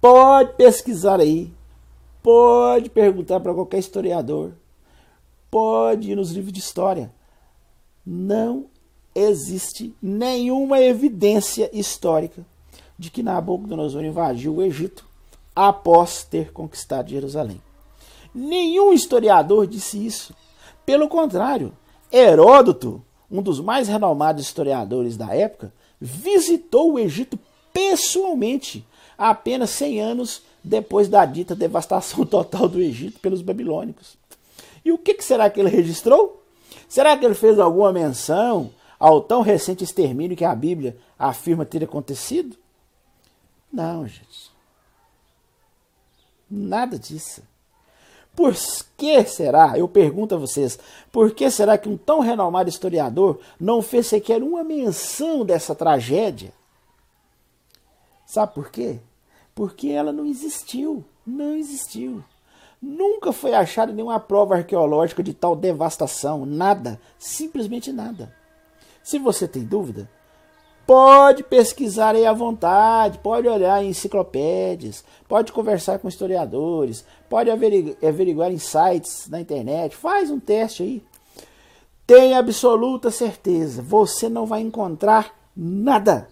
[0.00, 1.52] Pode pesquisar aí,
[2.22, 4.52] pode perguntar para qualquer historiador,
[5.50, 7.12] pode ir nos livros de história.
[8.06, 8.66] Não
[9.14, 12.46] existe nenhuma evidência histórica
[12.98, 15.04] de que Nabucodonosor invadiu o Egito
[15.54, 17.60] após ter conquistado Jerusalém.
[18.34, 20.34] Nenhum historiador disse isso.
[20.86, 21.72] Pelo contrário,
[22.12, 27.38] Heródoto um dos mais renomados historiadores da época, visitou o Egito
[27.72, 34.18] pessoalmente apenas 100 anos depois da dita devastação total do Egito pelos babilônicos.
[34.84, 36.42] E o que será que ele registrou?
[36.88, 41.84] Será que ele fez alguma menção ao tão recente extermínio que a Bíblia afirma ter
[41.84, 42.56] acontecido?
[43.72, 44.50] Não, gente.
[46.50, 47.42] Nada disso.
[48.34, 48.54] Por
[48.96, 50.78] que será, eu pergunto a vocês,
[51.10, 56.52] por que será que um tão renomado historiador não fez sequer uma menção dessa tragédia?
[58.24, 58.98] Sabe por quê?
[59.54, 62.22] Porque ela não existiu, não existiu.
[62.80, 68.34] Nunca foi achada nenhuma prova arqueológica de tal devastação, nada, simplesmente nada.
[69.02, 70.08] Se você tem dúvida,
[70.92, 78.50] Pode pesquisar aí à vontade, pode olhar em enciclopédias, pode conversar com historiadores, pode averiguar
[78.50, 81.04] em sites na internet, faz um teste aí.
[82.04, 86.28] Tenha absoluta certeza, você não vai encontrar nada,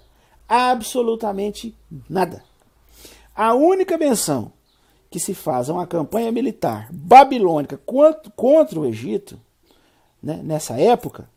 [0.48, 1.72] absolutamente
[2.10, 2.42] nada.
[3.36, 4.50] A única menção
[5.08, 7.80] que se faz a uma campanha militar babilônica
[8.34, 9.40] contra o Egito,
[10.20, 11.30] né, nessa época,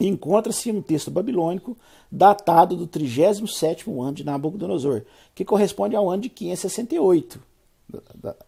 [0.00, 1.76] encontra-se um texto babilônico
[2.10, 5.02] datado do 37º ano de Nabucodonosor,
[5.34, 7.40] que corresponde ao ano de 568,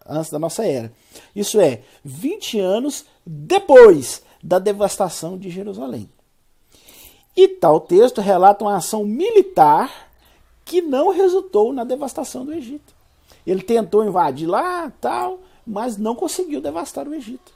[0.07, 0.91] antes da nossa era.
[1.35, 6.09] Isso é, 20 anos depois da devastação de Jerusalém.
[7.35, 10.09] E tal texto relata uma ação militar
[10.65, 12.93] que não resultou na devastação do Egito.
[13.45, 17.51] Ele tentou invadir lá, tal, mas não conseguiu devastar o Egito.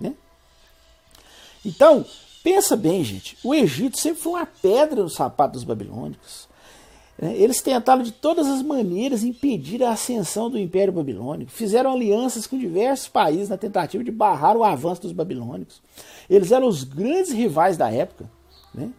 [0.00, 0.14] Né?
[1.64, 2.04] Então,
[2.44, 6.46] pensa bem, gente, o Egito sempre foi uma pedra no sapato dos babilônicos.
[7.18, 7.34] Né?
[7.36, 11.50] Eles tentaram de todas as maneiras impedir a ascensão do Império Babilônico.
[11.50, 15.80] Fizeram alianças com diversos países na tentativa de barrar o avanço dos babilônicos.
[16.28, 18.30] Eles eram os grandes rivais da época.
[18.74, 18.90] Né?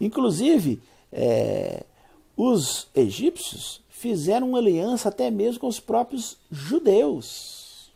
[0.00, 1.84] Inclusive, é,
[2.36, 7.90] os egípcios fizeram uma aliança até mesmo com os próprios judeus.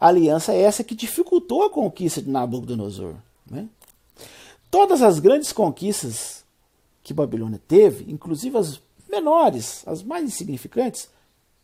[0.00, 3.14] aliança essa que dificultou a conquista de Nabucodonosor.
[3.50, 3.68] Né?
[4.70, 6.44] Todas as grandes conquistas
[7.02, 11.08] que Babilônia teve, inclusive as menores, as mais insignificantes,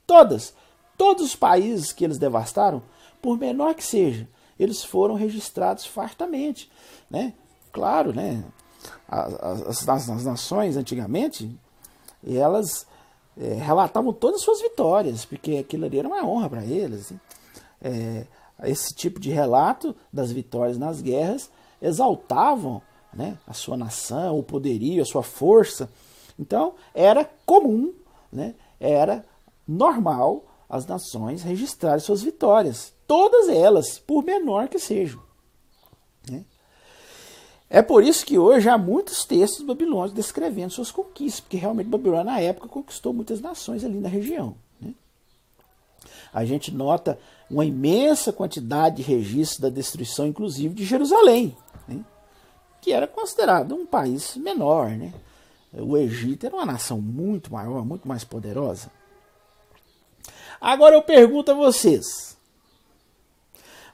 [0.07, 0.55] todas,
[0.97, 2.83] todos os países que eles devastaram,
[3.21, 6.71] por menor que seja, eles foram registrados fartamente.
[7.11, 7.35] Né?
[7.73, 8.45] Claro, né?
[9.09, 11.51] as, as, as nações antigamente,
[12.27, 12.87] elas
[13.37, 17.01] é, relatavam todas as suas vitórias, porque aquilo ali era uma honra para eles.
[17.01, 17.21] Assim.
[17.81, 18.27] É,
[18.65, 22.81] esse tipo de relato das vitórias nas guerras exaltavam
[23.15, 25.91] né, a sua nação, o poderio, a sua força.
[26.39, 27.93] Então, era comum,
[28.33, 29.25] né, era
[29.67, 35.21] normal as nações registrarem suas vitórias, todas elas, por menor que sejam.
[36.31, 36.45] Né?
[37.69, 42.25] É por isso que hoje há muitos textos babilônicos descrevendo suas conquistas, porque realmente Babilônia,
[42.25, 44.57] na época, conquistou muitas nações ali na região.
[44.81, 44.95] Né?
[46.33, 47.19] A gente nota
[47.51, 51.55] uma imensa quantidade de registros da destruição, inclusive de Jerusalém
[52.83, 54.91] que era considerado um país menor.
[54.91, 55.15] Né?
[55.73, 58.91] O Egito era uma nação muito maior, muito mais poderosa.
[60.61, 62.37] Agora eu pergunto a vocês: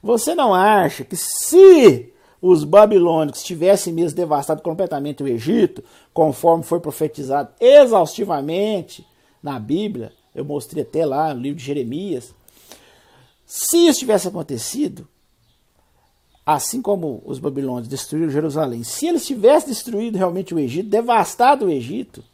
[0.03, 6.81] você não acha que se os babilônicos tivessem mesmo devastado completamente o Egito, conforme foi
[6.81, 9.07] profetizado exaustivamente
[9.43, 12.35] na Bíblia, eu mostrei até lá no livro de Jeremias,
[13.45, 15.09] se isso tivesse acontecido,
[16.51, 21.71] assim como os babilônios destruíram Jerusalém, se eles tivessem destruído realmente o Egito, devastado o
[21.71, 22.25] Egito,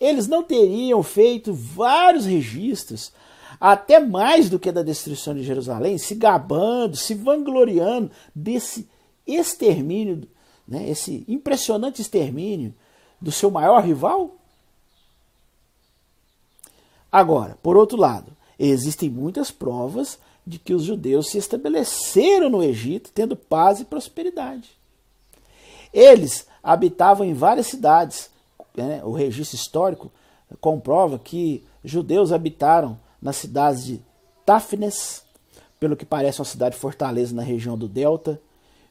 [0.00, 3.12] eles não teriam feito vários registros,
[3.60, 8.88] até mais do que da destruição de Jerusalém, se gabando, se vangloriando desse
[9.24, 10.26] extermínio,
[10.66, 12.74] né, esse impressionante extermínio
[13.20, 14.34] do seu maior rival?
[17.12, 23.10] Agora, por outro lado, existem muitas provas de que os judeus se estabeleceram no Egito
[23.12, 24.70] tendo paz e prosperidade.
[25.92, 28.30] Eles habitavam em várias cidades.
[28.76, 29.00] Né?
[29.04, 30.12] O registro histórico
[30.60, 34.02] comprova que judeus habitaram nas cidades de
[34.44, 35.22] Táfnes,
[35.80, 38.40] pelo que parece uma cidade fortaleza na região do Delta,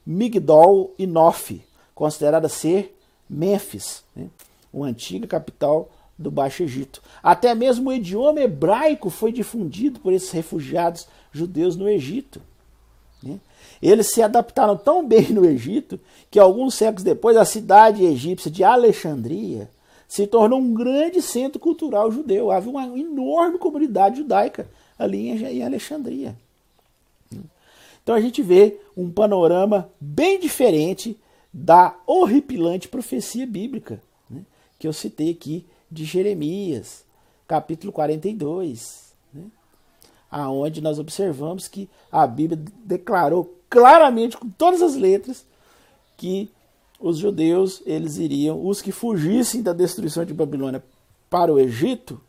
[0.05, 1.61] Migdol e Nof,
[1.93, 2.97] considerada ser
[3.29, 4.27] Mênfis, né?
[4.71, 7.01] uma antiga capital do Baixo Egito.
[7.21, 12.41] Até mesmo o idioma hebraico foi difundido por esses refugiados judeus no Egito.
[13.21, 13.39] Né?
[13.81, 15.99] Eles se adaptaram tão bem no Egito
[16.31, 19.69] que alguns séculos depois a cidade egípcia de Alexandria
[20.07, 22.51] se tornou um grande centro cultural judeu.
[22.51, 26.35] Havia uma enorme comunidade judaica ali em Alexandria.
[28.03, 31.17] Então a gente vê um panorama bem diferente
[31.53, 34.41] da horripilante profecia bíblica né,
[34.77, 37.05] que eu citei aqui de Jeremias,
[37.47, 39.12] capítulo 42, né,
[40.33, 45.45] aonde nós observamos que a Bíblia declarou claramente, com todas as letras,
[46.17, 46.49] que
[46.99, 50.83] os judeus eles iriam, os que fugissem da destruição de Babilônia
[51.29, 52.19] para o Egito,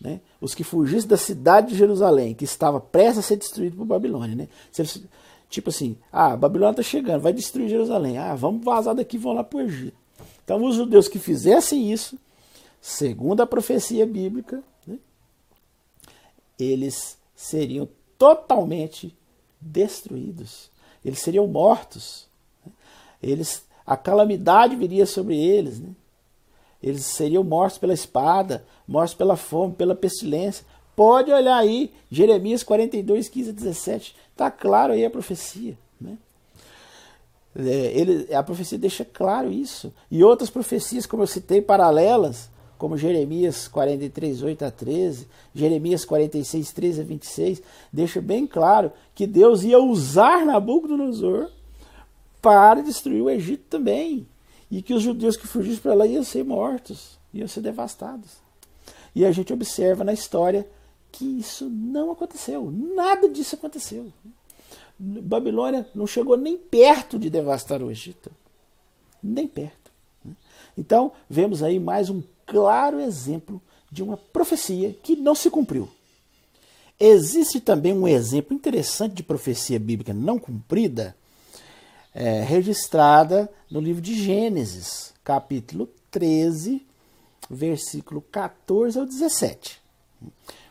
[0.00, 3.84] né, os que fugissem da cidade de Jerusalém, que estava prestes a ser destruída por
[3.84, 4.48] Babilônia, né,
[5.48, 9.44] tipo assim, ah, Babilônia está chegando, vai destruir Jerusalém, ah, vamos vazar daqui, vão lá
[9.44, 9.96] para o Egito.
[10.44, 12.18] Então, os judeus que fizessem isso,
[12.80, 14.98] segundo a profecia bíblica, né,
[16.58, 19.16] eles seriam totalmente
[19.60, 20.72] destruídos.
[21.04, 22.26] Eles seriam mortos.
[22.66, 22.72] Né?
[23.22, 25.78] Eles, a calamidade viria sobre eles.
[25.78, 25.90] Né?
[26.82, 30.66] Eles seriam mortos pela espada, mortos pela fome, pela pestilência.
[30.96, 34.16] Pode olhar aí, Jeremias 42, 15 a 17.
[34.32, 35.78] Está claro aí a profecia.
[36.00, 36.18] Né?
[37.54, 39.94] É, ele, a profecia deixa claro isso.
[40.10, 46.72] E outras profecias, como eu citei, paralelas, como Jeremias 43, 8 a 13, Jeremias 46,
[46.72, 47.62] 13 a 26,
[47.92, 51.50] deixa bem claro que Deus ia usar Nabucodonosor
[52.40, 54.26] para destruir o Egito também.
[54.70, 58.36] E que os judeus que fugissem para lá iam ser mortos, iam ser devastados.
[59.14, 60.68] E a gente observa na história
[61.10, 64.12] que isso não aconteceu, nada disso aconteceu.
[64.98, 68.30] Babilônia não chegou nem perto de devastar o Egito.
[69.22, 69.90] Nem perto.
[70.76, 75.88] Então, vemos aí mais um claro exemplo de uma profecia que não se cumpriu.
[76.98, 81.14] Existe também um exemplo interessante de profecia bíblica não cumprida,
[82.12, 86.84] é, registrada no livro de Gênesis, capítulo 13,
[87.48, 89.80] versículo 14 ao 17.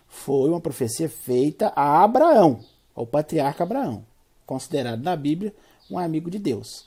[0.10, 2.60] Foi uma profecia feita a Abraão,
[2.94, 4.04] ao patriarca Abraão,
[4.46, 5.54] considerado na Bíblia
[5.90, 6.86] um amigo de Deus.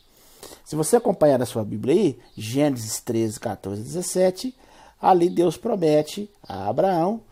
[0.64, 4.55] Se você acompanhar na sua Bíblia aí, Gênesis 13, 14 e 17,
[5.01, 7.23] ali Deus promete a Abraão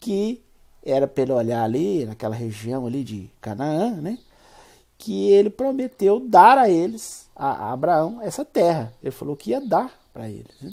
[0.00, 0.42] que
[0.82, 4.18] era para ele olhar ali, naquela região ali de Canaã, né?
[4.96, 8.92] Que ele prometeu dar a eles, a Abraão, essa terra.
[9.02, 10.60] Ele falou que ia dar para eles.
[10.60, 10.72] Né?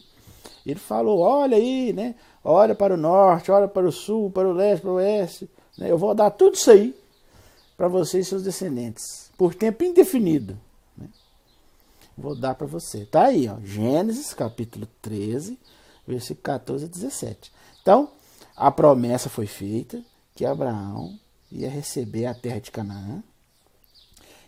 [0.66, 2.16] Ele falou: olha aí, né?
[2.44, 5.50] Olha para o norte, olha para o sul, para o leste, para o oeste.
[5.78, 5.92] Né?
[5.92, 6.96] Eu vou dar tudo isso aí
[7.76, 10.58] para vocês e seus descendentes, por tempo indefinido.
[10.98, 11.08] Né?
[12.18, 13.06] Vou dar para você.
[13.06, 15.60] Tá aí, ó, Gênesis capítulo 13,
[16.08, 17.52] versículo 14 a 17.
[17.82, 18.10] Então,
[18.56, 21.18] a promessa foi feita que Abraão
[21.52, 23.24] ia receber a terra de Canaã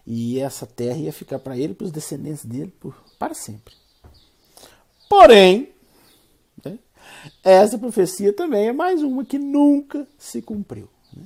[0.06, 3.74] e essa terra ia ficar para ele e para os descendentes dele por, para sempre.
[5.10, 5.70] Porém,
[6.63, 6.80] né,
[7.43, 10.88] essa profecia também é mais uma que nunca se cumpriu.
[11.13, 11.24] Né?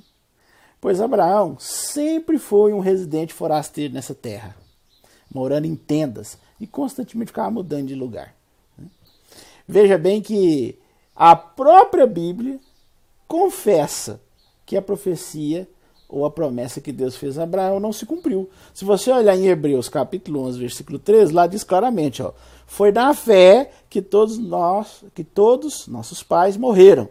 [0.80, 4.56] Pois Abraão sempre foi um residente forasteiro nessa terra,
[5.34, 8.36] morando em tendas e constantemente ficava mudando de lugar.
[9.71, 10.77] Veja bem que
[11.15, 12.60] a própria Bíblia
[13.25, 14.19] confessa
[14.65, 15.65] que a profecia
[16.10, 18.49] ou a promessa que Deus fez a Abraão não se cumpriu.
[18.73, 22.34] Se você olhar em Hebreus capítulo 11, versículo 13, lá diz claramente, ó,
[22.67, 27.07] foi na fé que todos nós, que todos nossos pais morreram.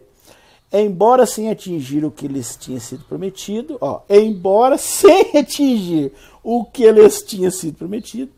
[0.71, 6.11] Embora sem atingir o que lhes tinha sido prometido, ó, embora sem atingir
[6.43, 8.31] o que lhes tinha sido prometido,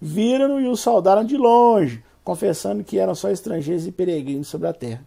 [0.00, 4.72] viram-no e o saudaram de longe, confessando que eram só estrangeiros e peregrinos sobre a
[4.72, 5.06] terra.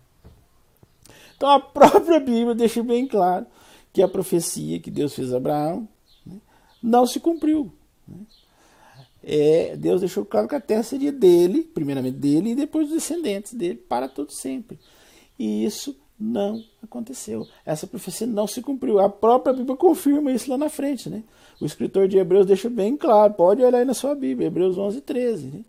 [1.35, 3.45] Então a própria Bíblia deixa bem claro
[3.91, 5.87] que a profecia que Deus fez a Abraão
[6.25, 6.37] né,
[6.81, 7.73] não se cumpriu.
[8.07, 8.19] Né.
[9.23, 13.53] É, Deus deixou claro que a terra seria dele, primeiramente dele, e depois dos descendentes
[13.53, 14.79] dele, para todo sempre.
[15.37, 17.45] E isso não aconteceu.
[17.65, 18.99] Essa profecia não se cumpriu.
[18.99, 21.09] A própria Bíblia confirma isso lá na frente.
[21.09, 21.23] Né?
[21.59, 25.01] O escritor de Hebreus deixa bem claro, pode olhar aí na sua Bíblia, Hebreus 11,
[25.01, 25.47] 13.
[25.47, 25.61] Né?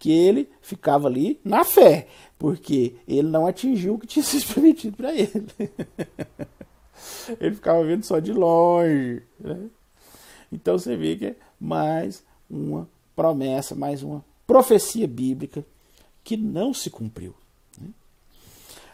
[0.00, 2.08] Que ele ficava ali na fé,
[2.38, 5.46] porque ele não atingiu o que tinha sido prometido para ele.
[7.38, 9.22] ele ficava vendo só de longe.
[9.38, 9.68] Né?
[10.50, 15.64] Então você vê que é mais uma promessa, mais uma profecia bíblica
[16.24, 17.34] que não se cumpriu.
[17.78, 17.88] Né?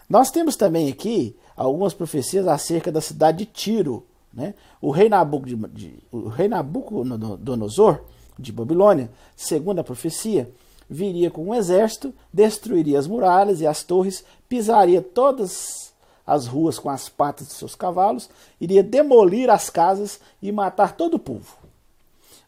[0.08, 4.04] Nós temos também aqui algumas profecias acerca da cidade de Tiro.
[4.32, 4.54] Né?
[4.80, 8.00] O, rei Nabucodonosor, de, o rei Nabucodonosor
[8.38, 10.52] de Babilônia, segundo a profecia,
[10.88, 15.92] viria com um exército, destruiria as muralhas e as torres, pisaria todas
[16.26, 18.28] as ruas com as patas de seus cavalos,
[18.60, 21.56] iria demolir as casas e matar todo o povo.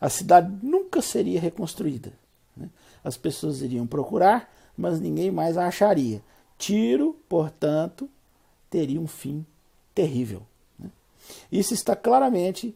[0.00, 2.12] A cidade nunca seria reconstruída.
[2.56, 2.68] Né?
[3.04, 6.22] As pessoas iriam procurar, mas ninguém mais a acharia.
[6.56, 8.08] Tiro, portanto,
[8.70, 9.46] teria um fim
[9.94, 10.42] terrível.
[10.78, 10.90] Né?
[11.50, 12.74] Isso está claramente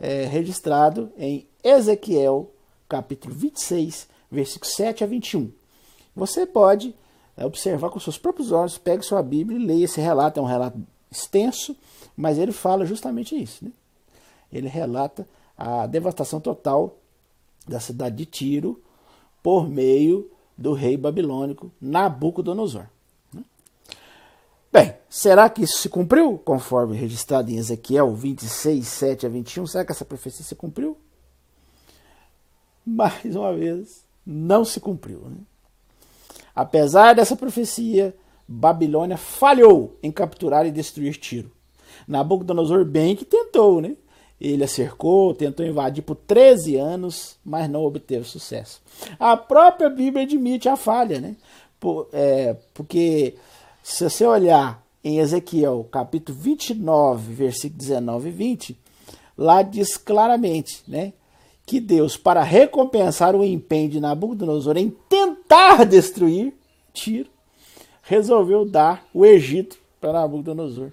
[0.00, 2.50] é, registrado em Ezequiel,
[2.88, 5.50] capítulo 26, versículos 7 a 21.
[6.14, 6.94] Você pode
[7.36, 10.40] é, observar com seus próprios olhos, pegue sua Bíblia e leia esse relato.
[10.40, 10.78] É um relato
[11.10, 11.76] extenso,
[12.16, 13.64] mas ele fala justamente isso.
[13.64, 13.70] Né?
[14.52, 16.96] Ele relata a devastação total
[17.66, 18.82] da cidade de Tiro
[19.42, 22.86] por meio do rei babilônico Nabucodonosor.
[23.32, 23.44] Né?
[24.72, 29.66] Bem, será que isso se cumpriu, conforme registrado em Ezequiel 26, 7 a 21?
[29.66, 30.96] Será que essa profecia se cumpriu?
[32.84, 35.20] Mais uma vez, não se cumpriu.
[35.20, 35.38] Né?
[36.54, 38.14] Apesar dessa profecia,
[38.46, 41.50] Babilônia falhou em capturar e destruir Tiro.
[42.06, 43.96] Nabucodonosor bem que tentou, né?
[44.40, 48.80] Ele a cercou, tentou invadir por 13 anos, mas não obteve sucesso.
[49.18, 51.34] A própria Bíblia admite a falha, né?
[51.80, 53.34] Por, é, porque
[53.82, 58.78] se você olhar em Ezequiel capítulo 29, versículo 19 e 20,
[59.36, 61.12] lá diz claramente, né?
[61.68, 66.54] Que Deus, para recompensar o empenho de Nabucodonosor em tentar destruir
[66.94, 67.28] Tiro,
[68.02, 70.90] resolveu dar o Egito para Nabucodonosor.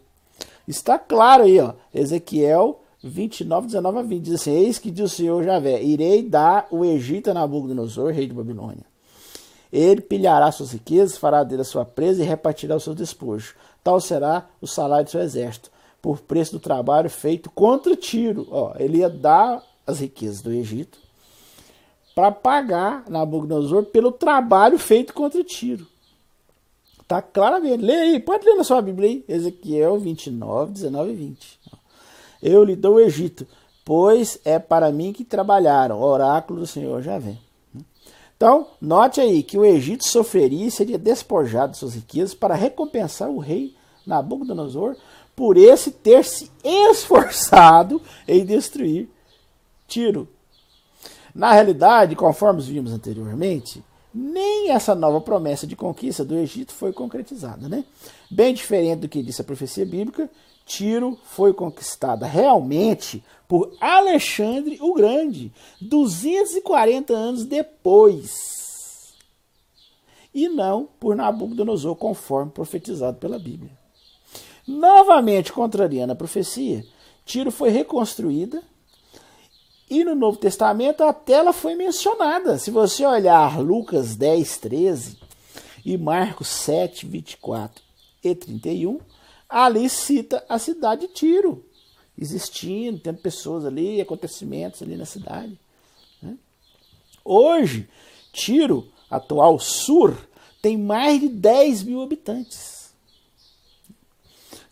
[0.67, 5.15] Está claro aí, ó, Ezequiel 29, 19 a 20, diz assim, Eis que diz o
[5.15, 8.83] Senhor Javé, irei dar o Egito a Nabucodonosor, rei de Babilônia.
[9.71, 13.55] Ele pilhará suas riquezas, fará dele a sua presa e repartirá os seus despojos.
[13.81, 15.71] Tal será o salário do seu exército,
[16.01, 18.45] por preço do trabalho feito contra Tiro.
[18.51, 20.99] Ó, ele ia dar as riquezas do Egito
[22.15, 25.85] para pagar Nabucodonosor pelo trabalho feito contra Tiro.
[27.01, 27.83] Está claramente.
[27.83, 29.25] Lê aí, pode ler na sua Bíblia aí.
[29.27, 31.59] Ezequiel 29, 19 e 20.
[32.41, 33.45] eu lhe dou o Egito,
[33.83, 36.01] pois é para mim que trabalharam.
[36.01, 37.39] Oráculo do Senhor já vem.
[38.35, 43.29] Então, note aí que o Egito sofreria e seria despojado de suas riquezas para recompensar
[43.29, 43.75] o rei
[44.05, 44.95] Nabucodonosor
[45.35, 49.09] por esse ter se esforçado em destruir
[49.87, 50.27] Tiro.
[51.33, 53.83] Na realidade, conforme vimos anteriormente,
[54.13, 57.67] nem essa nova promessa de conquista do Egito foi concretizada.
[57.67, 57.83] Né?
[58.31, 60.29] Bem diferente do que disse a profecia bíblica,
[60.65, 69.13] Tiro foi conquistada realmente por Alexandre o Grande, 240 anos depois.
[70.33, 73.71] E não por Nabucodonosor, conforme profetizado pela Bíblia.
[74.67, 76.83] Novamente contrariando a profecia,
[77.25, 78.63] Tiro foi reconstruída
[79.89, 82.57] e no Novo Testamento a tela foi mencionada.
[82.57, 85.17] Se você olhar Lucas 10, 13
[85.85, 87.83] e Marcos 7, 24
[88.23, 88.99] e 31,
[89.47, 91.63] ali cita a cidade de Tiro,
[92.17, 95.59] existindo, tendo pessoas ali, acontecimentos ali na cidade.
[96.21, 96.35] Né?
[97.23, 97.87] Hoje,
[98.33, 100.17] Tiro, atual Sur,
[100.61, 102.75] tem mais de 10 mil habitantes.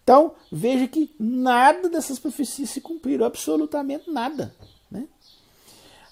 [0.04, 4.54] Então, veja que nada dessas profecias se cumpriram, absolutamente nada.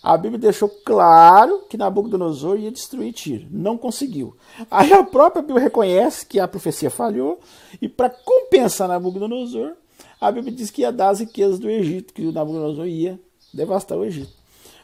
[0.03, 3.47] A Bíblia deixou claro que Nabucodonosor ia destruir Tiro.
[3.51, 4.35] Não conseguiu.
[4.69, 7.39] Aí a própria Bíblia reconhece que a profecia falhou
[7.79, 9.73] e para compensar Nabucodonosor,
[10.19, 13.19] a Bíblia diz que ia dar as riquezas do Egito, que o Nabucodonosor ia
[13.53, 14.31] devastar o Egito.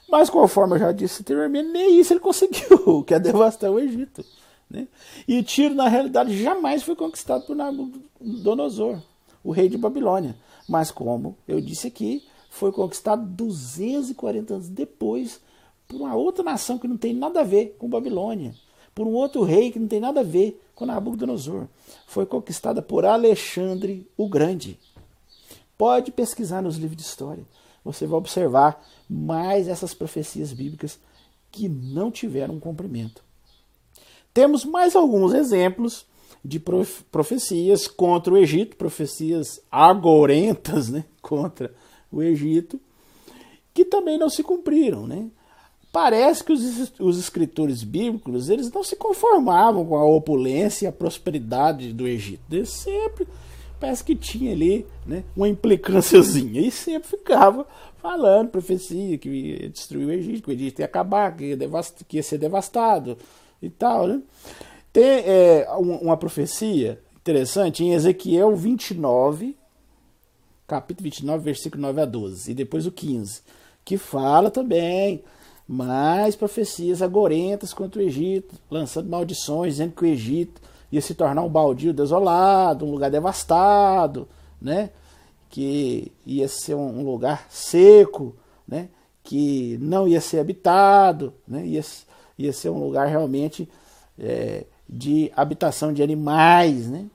[0.07, 4.23] Mas conforme eu já disse anteriormente, nem isso ele conseguiu, que é devastar o Egito.
[4.69, 4.87] Né?
[5.27, 9.01] E Tiro, na realidade, jamais foi conquistado por Nabucodonosor,
[9.43, 10.35] o rei de Babilônia.
[10.67, 12.23] Mas como eu disse aqui,
[12.57, 15.39] foi conquistado 240 anos depois
[15.87, 18.53] por uma outra nação que não tem nada a ver com Babilônia,
[18.95, 21.67] por um outro rei que não tem nada a ver com Nabucodonosor.
[22.07, 24.77] Foi conquistada por Alexandre o Grande.
[25.77, 27.43] Pode pesquisar nos livros de história.
[27.85, 30.99] Você vai observar mais essas profecias bíblicas
[31.51, 33.23] que não tiveram cumprimento.
[34.33, 36.05] Temos mais alguns exemplos
[36.43, 36.59] de
[37.11, 41.86] profecias contra o Egito, profecias agorentas né, contra o
[42.21, 42.79] Egito,
[43.73, 45.05] que também não se cumpriram.
[45.05, 45.27] Né?
[45.91, 50.91] Parece que os, os escritores bíblicos eles não se conformavam com a opulência e a
[50.91, 52.41] prosperidade do Egito.
[52.51, 53.27] Eles sempre
[53.79, 57.65] parece que tinha ali né, uma implicânciazinha e sempre ficava
[58.01, 62.05] falando profecia que ia destruir o Egito, que o Egito ia acabar, que ia, devast,
[62.05, 63.17] que ia ser devastado
[63.61, 64.07] e tal.
[64.07, 64.21] Né?
[64.93, 69.56] Tem é, uma profecia interessante em Ezequiel 29,
[70.67, 73.41] capítulo 29, versículo 9 a 12, e depois o 15,
[73.85, 75.23] que fala também
[75.67, 80.61] mais profecias agorentas contra o Egito, lançando maldições, dizendo que o Egito
[80.91, 84.27] ia se tornar um baldio desolado, um lugar devastado,
[84.61, 84.89] né?
[85.49, 88.35] que ia ser um lugar seco,
[88.67, 88.89] né?
[89.23, 91.65] que não ia ser habitado, né?
[91.65, 91.83] ia,
[92.37, 93.67] ia ser um lugar realmente
[94.17, 96.87] é, de habitação de animais.
[96.87, 97.05] Né?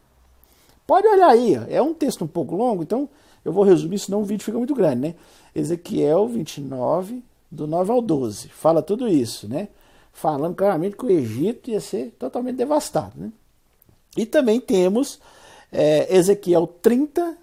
[0.86, 3.08] Pode olhar aí, é um texto um pouco longo, então
[3.44, 5.14] eu vou resumir, senão o vídeo fica muito grande, né?
[5.54, 8.48] Ezequiel 29, do 9 ao 12.
[8.48, 9.68] Fala tudo isso, né?
[10.12, 13.32] Falando claramente que o Egito ia ser totalmente devastado, né?
[14.16, 15.18] E também temos
[15.70, 17.36] é, Ezequiel 30,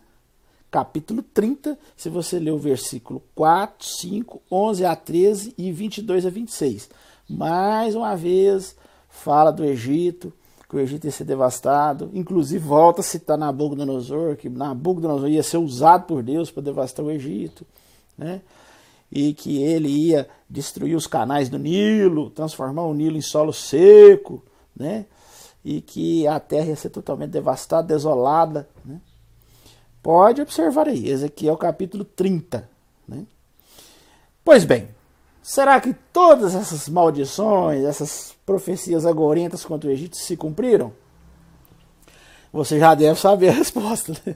[0.70, 6.30] capítulo 30, se você ler o versículo 4, 5, 11 a 13 e 22 a
[6.30, 6.90] 26.
[7.28, 8.76] Mais uma vez,
[9.10, 10.32] fala do Egito,
[10.70, 12.12] que o Egito ia ser devastado.
[12.14, 17.10] Inclusive, volta a citar Nabucodonosor, que Nabucodonosor ia ser usado por Deus para devastar o
[17.10, 17.66] Egito.
[18.16, 18.42] Né?
[19.12, 24.44] E que ele ia destruir os canais do Nilo, transformar o Nilo em solo seco.
[24.78, 25.08] Né?
[25.66, 28.70] E que a terra ia ser totalmente devastada, desolada.
[28.86, 29.02] Né?
[30.04, 32.70] Pode observar aí, Ezequiel capítulo 30.
[33.08, 33.26] Né?
[34.46, 34.88] Pois bem,
[35.42, 40.94] Será que todas essas maldições, essas profecias agorentas contra o Egito se cumpriram?
[42.52, 44.14] Você já deve saber a resposta.
[44.26, 44.36] Né?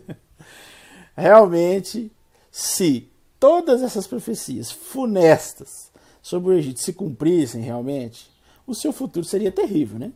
[1.15, 2.11] Realmente,
[2.51, 5.91] se todas essas profecias funestas
[6.21, 8.31] sobre o Egito se cumprissem realmente,
[8.65, 10.11] o seu futuro seria terrível, né?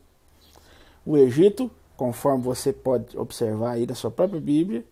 [1.05, 4.85] O Egito, conforme você pode observar aí na sua própria Bíblia,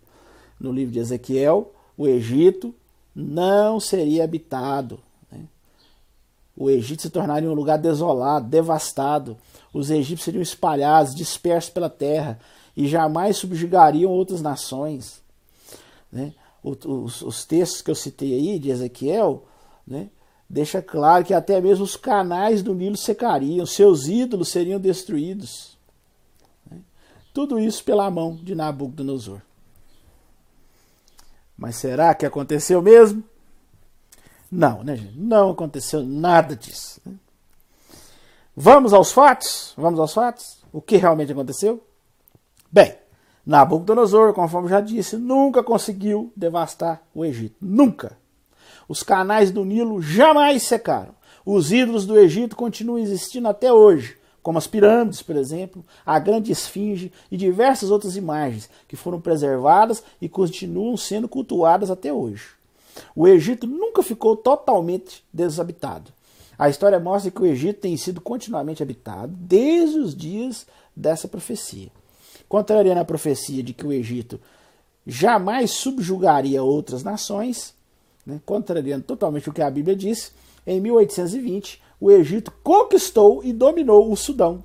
[0.59, 2.73] no livro de Ezequiel, o Egito
[3.15, 4.99] não seria habitado
[6.57, 9.37] o Egito se tornaria um lugar desolado, devastado.
[9.73, 12.39] Os egípcios seriam espalhados, dispersos pela terra
[12.77, 15.21] e jamais subjugariam outras nações.
[16.11, 16.33] Né?
[16.63, 19.43] Os, os, textos que eu citei aí de Ezequiel
[19.85, 20.09] né,
[20.49, 25.77] deixa claro que até mesmo os canais do Nilo secariam, seus ídolos seriam destruídos.
[26.71, 26.79] Né?
[27.33, 29.41] Tudo isso pela mão de Nabucodonosor.
[31.57, 33.23] Mas será que aconteceu mesmo?
[34.55, 35.19] Não, né, gente?
[35.19, 37.01] Não aconteceu nada disso.
[37.05, 37.13] Né?
[38.55, 39.73] Vamos aos fatos?
[39.75, 40.63] Vamos aos fatos?
[40.71, 41.85] O que realmente aconteceu?
[42.71, 42.95] Bem,
[43.45, 47.57] Nabucodonosor, conforme já disse, nunca conseguiu devastar o Egito.
[47.59, 48.17] Nunca.
[48.87, 51.13] Os canais do Nilo jamais secaram.
[51.45, 56.53] Os ídolos do Egito continuam existindo até hoje, como as pirâmides, por exemplo, a grande
[56.53, 62.55] esfinge e diversas outras imagens que foram preservadas e continuam sendo cultuadas até hoje.
[63.15, 66.11] O Egito nunca ficou totalmente desabitado.
[66.57, 70.65] A história mostra que o Egito tem sido continuamente habitado desde os dias
[70.95, 71.91] dessa profecia
[72.47, 74.39] contrariando a profecia de que o Egito
[75.05, 77.73] jamais subjugaria outras nações,
[78.25, 80.31] né, contrariando totalmente o que a Bíblia diz,
[80.65, 84.63] em 1820 o Egito conquistou e dominou o Sudão.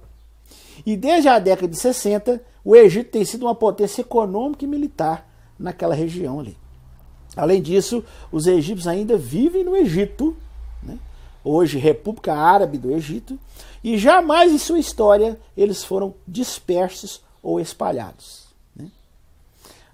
[0.85, 5.29] E desde a década de 60, o Egito tem sido uma potência econômica e militar
[5.59, 6.57] naquela região ali.
[7.37, 10.37] Além disso, os egípcios ainda vivem no Egito,
[10.83, 10.99] né?
[11.45, 13.39] hoje República Árabe do Egito,
[13.83, 18.47] e jamais em sua história eles foram dispersos ou espalhados.
[18.75, 18.89] Né?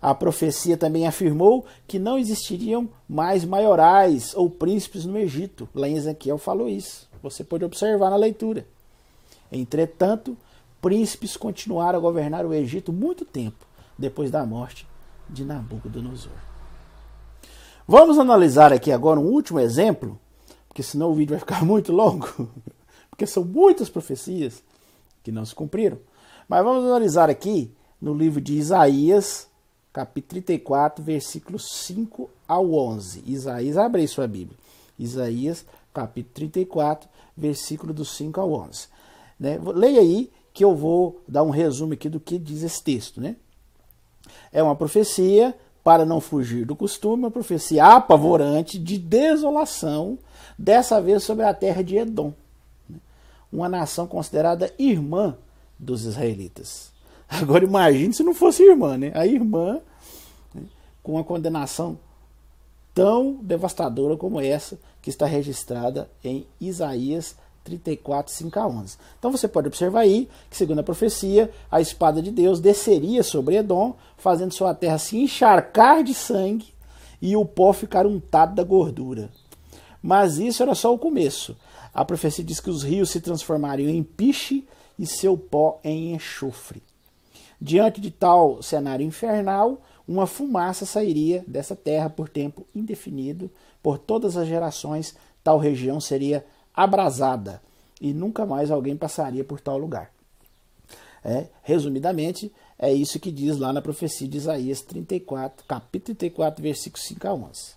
[0.01, 5.69] A profecia também afirmou que não existiriam mais maiorais ou príncipes no Egito.
[5.75, 7.07] Lá em Ezequiel falou isso.
[7.23, 8.67] Você pode observar na leitura.
[9.53, 10.37] Entretanto,
[10.81, 13.67] príncipes continuaram a governar o Egito muito tempo
[13.99, 14.87] depois da morte
[15.29, 16.46] de Nabucodonosor.
[17.89, 20.19] Vamos analisar aqui agora um último exemplo,
[20.67, 22.51] porque senão o vídeo vai ficar muito longo,
[23.09, 24.61] porque são muitas profecias
[25.23, 25.97] que não se cumpriram.
[26.49, 27.71] Mas vamos analisar aqui
[28.03, 29.47] no livro de Isaías,
[29.93, 33.23] capítulo 34, versículos 5 ao 11.
[33.25, 34.59] Isaías, abre aí sua Bíblia.
[34.99, 35.65] Isaías,
[35.95, 38.89] capítulo 34, versículo dos 5 ao 11.
[39.39, 39.61] Né?
[39.63, 43.21] Leia aí que eu vou dar um resumo aqui do que diz esse texto.
[43.21, 43.37] Né?
[44.53, 45.55] É uma profecia
[45.87, 50.19] para não fugir do costume, uma profecia apavorante de desolação,
[50.59, 52.33] dessa vez sobre a terra de Edom,
[52.91, 52.99] né?
[53.53, 55.37] uma nação considerada irmã
[55.79, 56.91] dos israelitas.
[57.31, 59.13] Agora imagine se não fosse irmã, né?
[59.15, 59.81] A irmã,
[60.53, 60.65] né,
[61.05, 61.97] com uma condenação
[62.93, 67.37] tão devastadora como essa que está registrada em Isaías
[67.67, 68.97] 34, 5 a 11.
[69.19, 73.57] Então você pode observar aí que, segundo a profecia, a espada de Deus desceria sobre
[73.57, 76.73] Edom, fazendo sua terra se encharcar de sangue
[77.21, 79.29] e o pó ficar untado da gordura.
[80.01, 81.57] Mas isso era só o começo.
[81.93, 84.67] A profecia diz que os rios se transformariam em piche
[84.99, 86.83] e seu pó em enxofre.
[87.61, 93.51] Diante de tal cenário infernal, uma fumaça sairia dessa terra por tempo indefinido,
[93.83, 96.45] por todas as gerações, tal região seria
[96.77, 97.63] abrasada
[98.01, 100.13] e nunca mais alguém passaria por tal lugar.
[101.25, 107.07] É, resumidamente, é isso que diz lá na profecia de Isaías 34, capítulo 34, versículos
[107.07, 107.75] 5 a 11.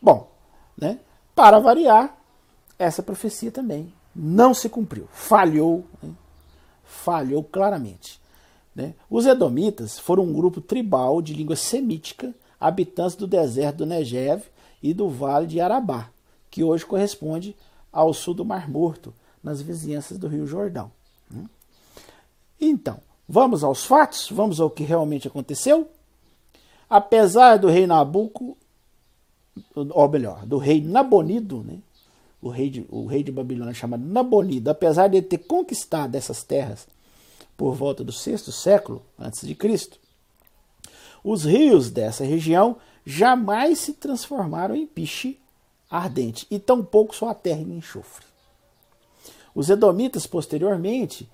[0.00, 0.30] Bom,
[0.78, 1.00] né,
[1.34, 2.16] para variar,
[2.78, 6.14] essa profecia também não se cumpriu, falhou né,
[6.86, 8.20] falhou claramente.
[8.74, 8.94] Né?
[9.10, 14.44] Os Edomitas foram um grupo tribal de língua semítica, habitantes do deserto do Negev
[14.82, 16.10] e do vale de Arabá,
[16.50, 17.56] que hoje corresponde
[17.96, 20.92] ao sul do Mar Morto, nas vizinhanças do Rio Jordão.
[21.30, 21.46] Né?
[22.60, 24.28] Então, vamos aos fatos?
[24.30, 25.88] Vamos ao que realmente aconteceu?
[26.90, 28.56] Apesar do rei Nabuco,
[29.74, 31.78] ou melhor, do rei Nabonido, né?
[32.42, 36.86] o rei de, o rei de Babilônia chamado Nabonido, apesar de ter conquistado essas terras
[37.56, 39.98] por volta do sexto século antes de Cristo,
[41.24, 42.76] os rios dessa região
[43.06, 45.40] jamais se transformaram em piche
[45.96, 48.26] ardente e tampouco sua terra em enxofre.
[49.54, 51.28] Os edomitas posteriormente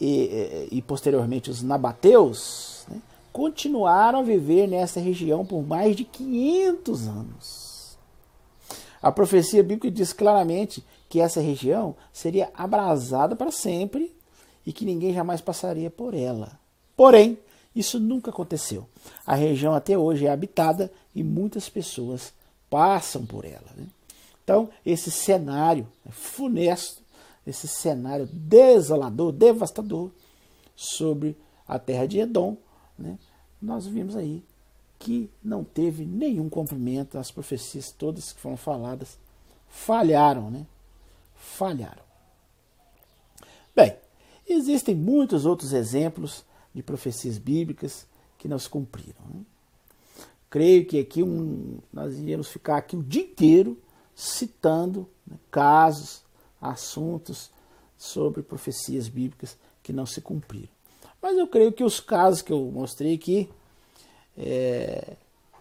[0.00, 3.00] e, e posteriormente os nabateus né,
[3.32, 7.98] continuaram a viver nessa região por mais de 500 anos.
[9.02, 14.14] A profecia bíblica diz claramente que essa região seria abrasada para sempre
[14.64, 16.58] e que ninguém jamais passaria por ela.
[16.96, 17.36] Porém,
[17.74, 18.86] isso nunca aconteceu.
[19.26, 22.32] A região até hoje é habitada e muitas pessoas
[22.72, 23.68] passam por ela.
[23.76, 23.86] Né?
[24.42, 27.02] Então, esse cenário funesto,
[27.46, 30.10] esse cenário desolador, devastador
[30.74, 31.36] sobre
[31.68, 32.56] a terra de Edom,
[32.98, 33.18] né?
[33.60, 34.42] nós vimos aí
[34.98, 39.18] que não teve nenhum cumprimento, as profecias todas que foram faladas
[39.68, 40.66] falharam, né?
[41.34, 42.02] Falharam.
[43.74, 43.96] Bem,
[44.46, 46.44] existem muitos outros exemplos
[46.74, 48.06] de profecias bíblicas
[48.38, 49.20] que não se cumpriram.
[49.32, 49.40] Né?
[50.52, 53.80] Creio que aqui um, nós iríamos ficar aqui o dia inteiro
[54.14, 56.20] citando né, casos,
[56.60, 57.50] assuntos
[57.96, 60.68] sobre profecias bíblicas que não se cumpriram.
[61.22, 63.48] Mas eu creio que os casos que eu mostrei aqui
[64.36, 65.16] é,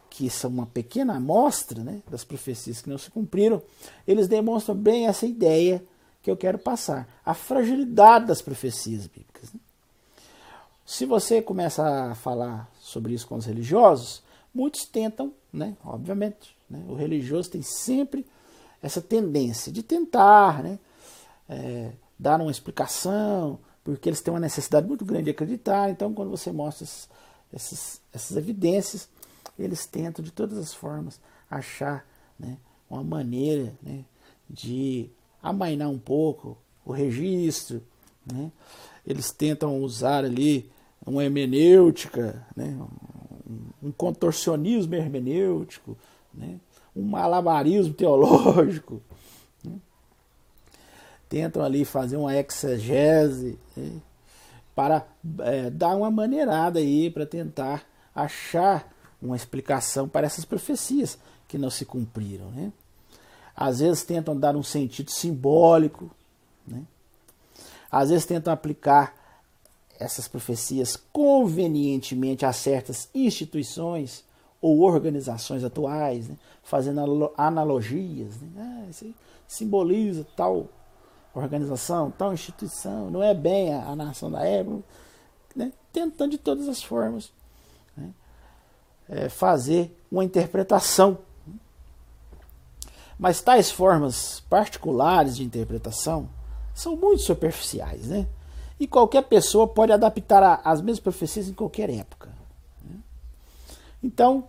[0.10, 3.62] que são uma pequena amostra né, das profecias que não se cumpriram,
[4.06, 5.82] eles demonstram bem essa ideia
[6.22, 9.54] que eu quero passar, a fragilidade das profecias bíblicas.
[9.54, 9.60] Né?
[10.86, 14.22] Se você começa a falar sobre isso com os religiosos,
[14.54, 18.26] muitos tentam, né, obviamente, né, o religioso tem sempre
[18.82, 20.80] essa tendência de tentar né,
[21.48, 25.90] é, dar uma explicação, porque eles têm uma necessidade muito grande de acreditar.
[25.90, 26.88] Então, quando você mostra
[27.54, 29.10] esses, essas evidências,
[29.58, 32.06] eles tentam de todas as formas achar
[32.40, 32.58] né,
[32.90, 34.04] uma maneira né,
[34.50, 35.10] de
[35.42, 37.82] amainar um pouco o registro.
[38.26, 38.52] Né?
[39.06, 40.72] Eles tentam usar ali
[41.06, 42.78] uma hermenêutica, né,
[43.82, 45.98] um, contorcionismo hermenêutico,
[46.34, 46.60] né,
[46.96, 49.02] um malabarismo teológico.
[49.64, 49.74] Né?
[51.30, 54.00] Tentam ali fazer uma exegese né,
[54.76, 55.06] para
[55.40, 58.92] é, dar uma maneirada aí para tentar achar
[59.22, 62.50] uma explicação para essas profecias que não se cumpriram.
[62.52, 62.72] Né?
[63.56, 66.10] Às vezes tentam dar um sentido simbólico,
[66.66, 66.84] né?
[67.92, 69.21] às vezes tentam aplicar
[70.02, 74.24] essas profecias convenientemente a certas instituições
[74.62, 76.38] ou organizações atuais, né?
[76.64, 78.40] fazendo analogias.
[78.40, 78.88] Né?
[78.90, 79.12] Ah,
[79.48, 80.68] simboliza tal
[81.34, 84.84] organização, tal instituição, não é bem a, a nação da época,
[85.56, 85.72] né?
[85.94, 87.32] tentando de todas as formas
[89.12, 91.18] é, fazer uma interpretação.
[93.20, 96.30] Mas tais formas particulares de interpretação
[96.74, 98.28] são muito superficiais, né?
[98.82, 102.30] E qualquer pessoa pode adaptar as mesmas profecias em qualquer época.
[102.84, 103.00] Né?
[104.04, 104.48] Então,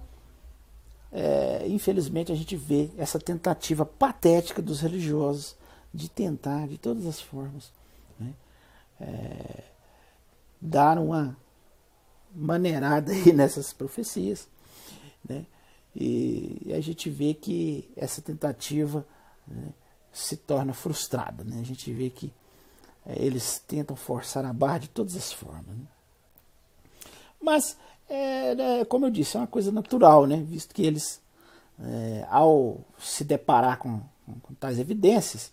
[1.13, 5.55] é, infelizmente, a gente vê essa tentativa patética dos religiosos
[5.93, 7.71] de tentar, de todas as formas,
[8.19, 8.33] né?
[9.01, 9.65] é,
[10.61, 11.37] dar uma
[12.35, 14.49] maneirada aí nessas profecias
[15.29, 15.47] né?
[15.95, 19.07] E a gente vê que essa tentativa
[19.47, 19.73] né,
[20.13, 21.45] se torna frustrada.
[21.45, 21.61] Né?
[21.61, 22.33] A gente vê que
[23.07, 25.67] eles tentam forçar a barra de todas as formas.
[25.67, 25.87] Né?
[27.41, 27.77] Mas,
[28.09, 30.37] é, é, como eu disse, é uma coisa natural, né?
[30.37, 31.21] visto que eles,
[31.81, 35.53] é, ao se deparar com, com, com tais evidências,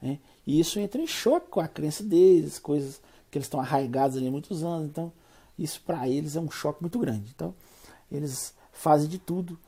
[0.00, 4.18] né, e isso entra em choque com a crença deles, coisas que eles estão arraigados
[4.18, 4.86] ali há muitos anos.
[4.86, 5.10] Então,
[5.58, 7.32] isso para eles é um choque muito grande.
[7.34, 7.54] Então,
[8.12, 9.58] eles fazem de tudo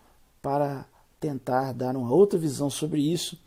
[0.43, 0.85] para
[1.19, 3.39] tentar dar uma outra visão sobre isso,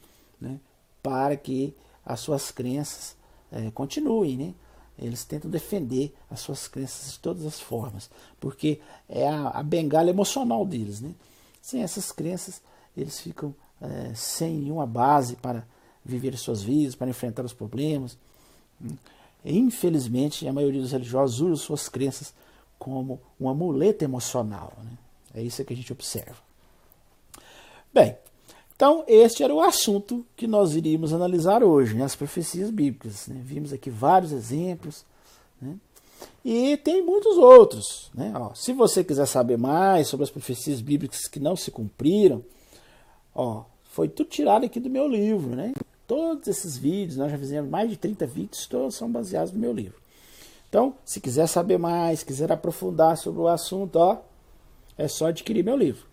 [0.42, 0.60] né,
[1.04, 3.16] para que as suas crenças
[3.52, 4.38] é, continuem.
[4.38, 4.54] Né?
[4.98, 10.10] Eles tentam defender as suas crenças de todas as formas, porque é a, a bengala
[10.10, 11.00] emocional deles.
[11.02, 11.14] Né?
[11.62, 12.62] Sem essas crenças,
[12.96, 15.66] eles ficam é, sem nenhuma base para
[16.04, 18.18] viver suas vidas, para enfrentar os problemas.
[19.44, 22.34] E, infelizmente, a maioria dos religiosos usa suas crenças
[22.78, 24.74] como uma muleta emocional.
[24.84, 24.92] Né?
[25.36, 26.38] É isso que a gente observa.
[27.94, 28.16] Bem,
[28.80, 32.06] então este era o assunto que nós iríamos analisar hoje, né?
[32.06, 33.28] as profecias bíblicas.
[33.28, 33.42] Né?
[33.44, 35.04] Vimos aqui vários exemplos.
[35.62, 35.76] Né?
[36.46, 38.10] E tem muitos outros.
[38.14, 38.32] Né?
[38.34, 42.42] Ó, se você quiser saber mais sobre as profecias bíblicas que não se cumpriram,
[43.36, 45.58] ó, foi tudo tirado aqui do meu livro.
[45.58, 45.74] Né?
[46.08, 49.74] Todos esses vídeos, nós já fizemos mais de 30 vídeos, todos são baseados no meu
[49.74, 50.00] livro.
[50.70, 54.20] Então, se quiser saber mais, quiser aprofundar sobre o assunto, ó,
[54.98, 56.08] é só adquirir meu livro.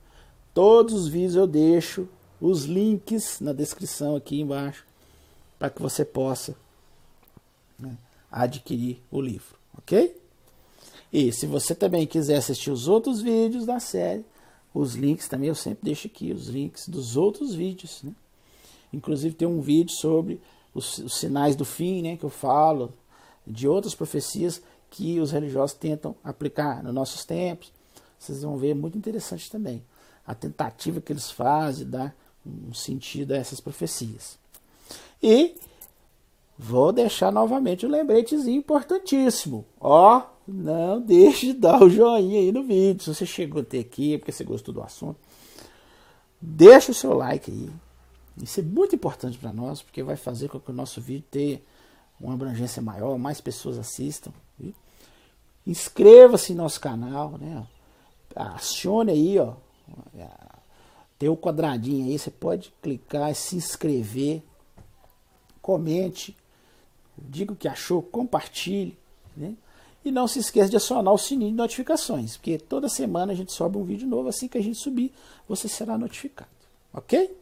[0.53, 2.09] Todos os vídeos eu deixo
[2.41, 4.84] os links na descrição aqui embaixo
[5.59, 6.55] para que você possa
[7.78, 7.97] né,
[8.30, 10.20] adquirir o livro, ok?
[11.12, 14.24] E se você também quiser assistir os outros vídeos da série,
[14.74, 18.12] os links também eu sempre deixo aqui, os links dos outros vídeos, né?
[18.93, 20.41] Inclusive tem um vídeo sobre
[20.74, 22.93] os, os sinais do fim, né, que eu falo,
[23.47, 27.72] de outras profecias que os religiosos tentam aplicar nos nossos tempos
[28.18, 29.84] vocês vão ver muito interessante também.
[30.26, 32.14] A tentativa que eles fazem dar
[32.68, 34.38] um sentido a essas profecias.
[35.22, 35.57] E
[36.59, 39.64] vou deixar novamente um lembretezinho importantíssimo.
[39.80, 43.03] Ó, não deixe de dar o joinha aí no vídeo.
[43.03, 45.18] Se você chegou até aqui é porque você gostou do assunto,
[46.40, 47.70] deixa o seu like aí.
[48.42, 51.61] Isso é muito importante para nós, porque vai fazer com que o nosso vídeo tenha
[52.20, 54.32] uma abrangência maior, mais pessoas assistam.
[55.66, 57.66] Inscreva-se no nosso canal, né?
[58.36, 59.55] acione aí, ó.
[61.19, 64.43] Tem o quadradinho aí, você pode clicar, se inscrever,
[65.62, 66.37] comente,
[67.17, 68.99] diga o que achou, compartilhe,
[69.37, 69.55] né?
[70.05, 73.53] E não se esqueça de acionar o sininho de notificações, porque toda semana a gente
[73.53, 75.12] sobe um vídeo novo, assim que a gente subir,
[75.49, 76.51] você será notificado,
[76.93, 77.37] ok?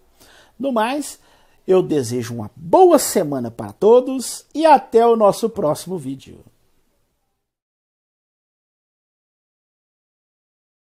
[0.59, 1.18] No mais,
[1.66, 6.39] eu desejo uma boa semana para todos e até o nosso próximo vídeo.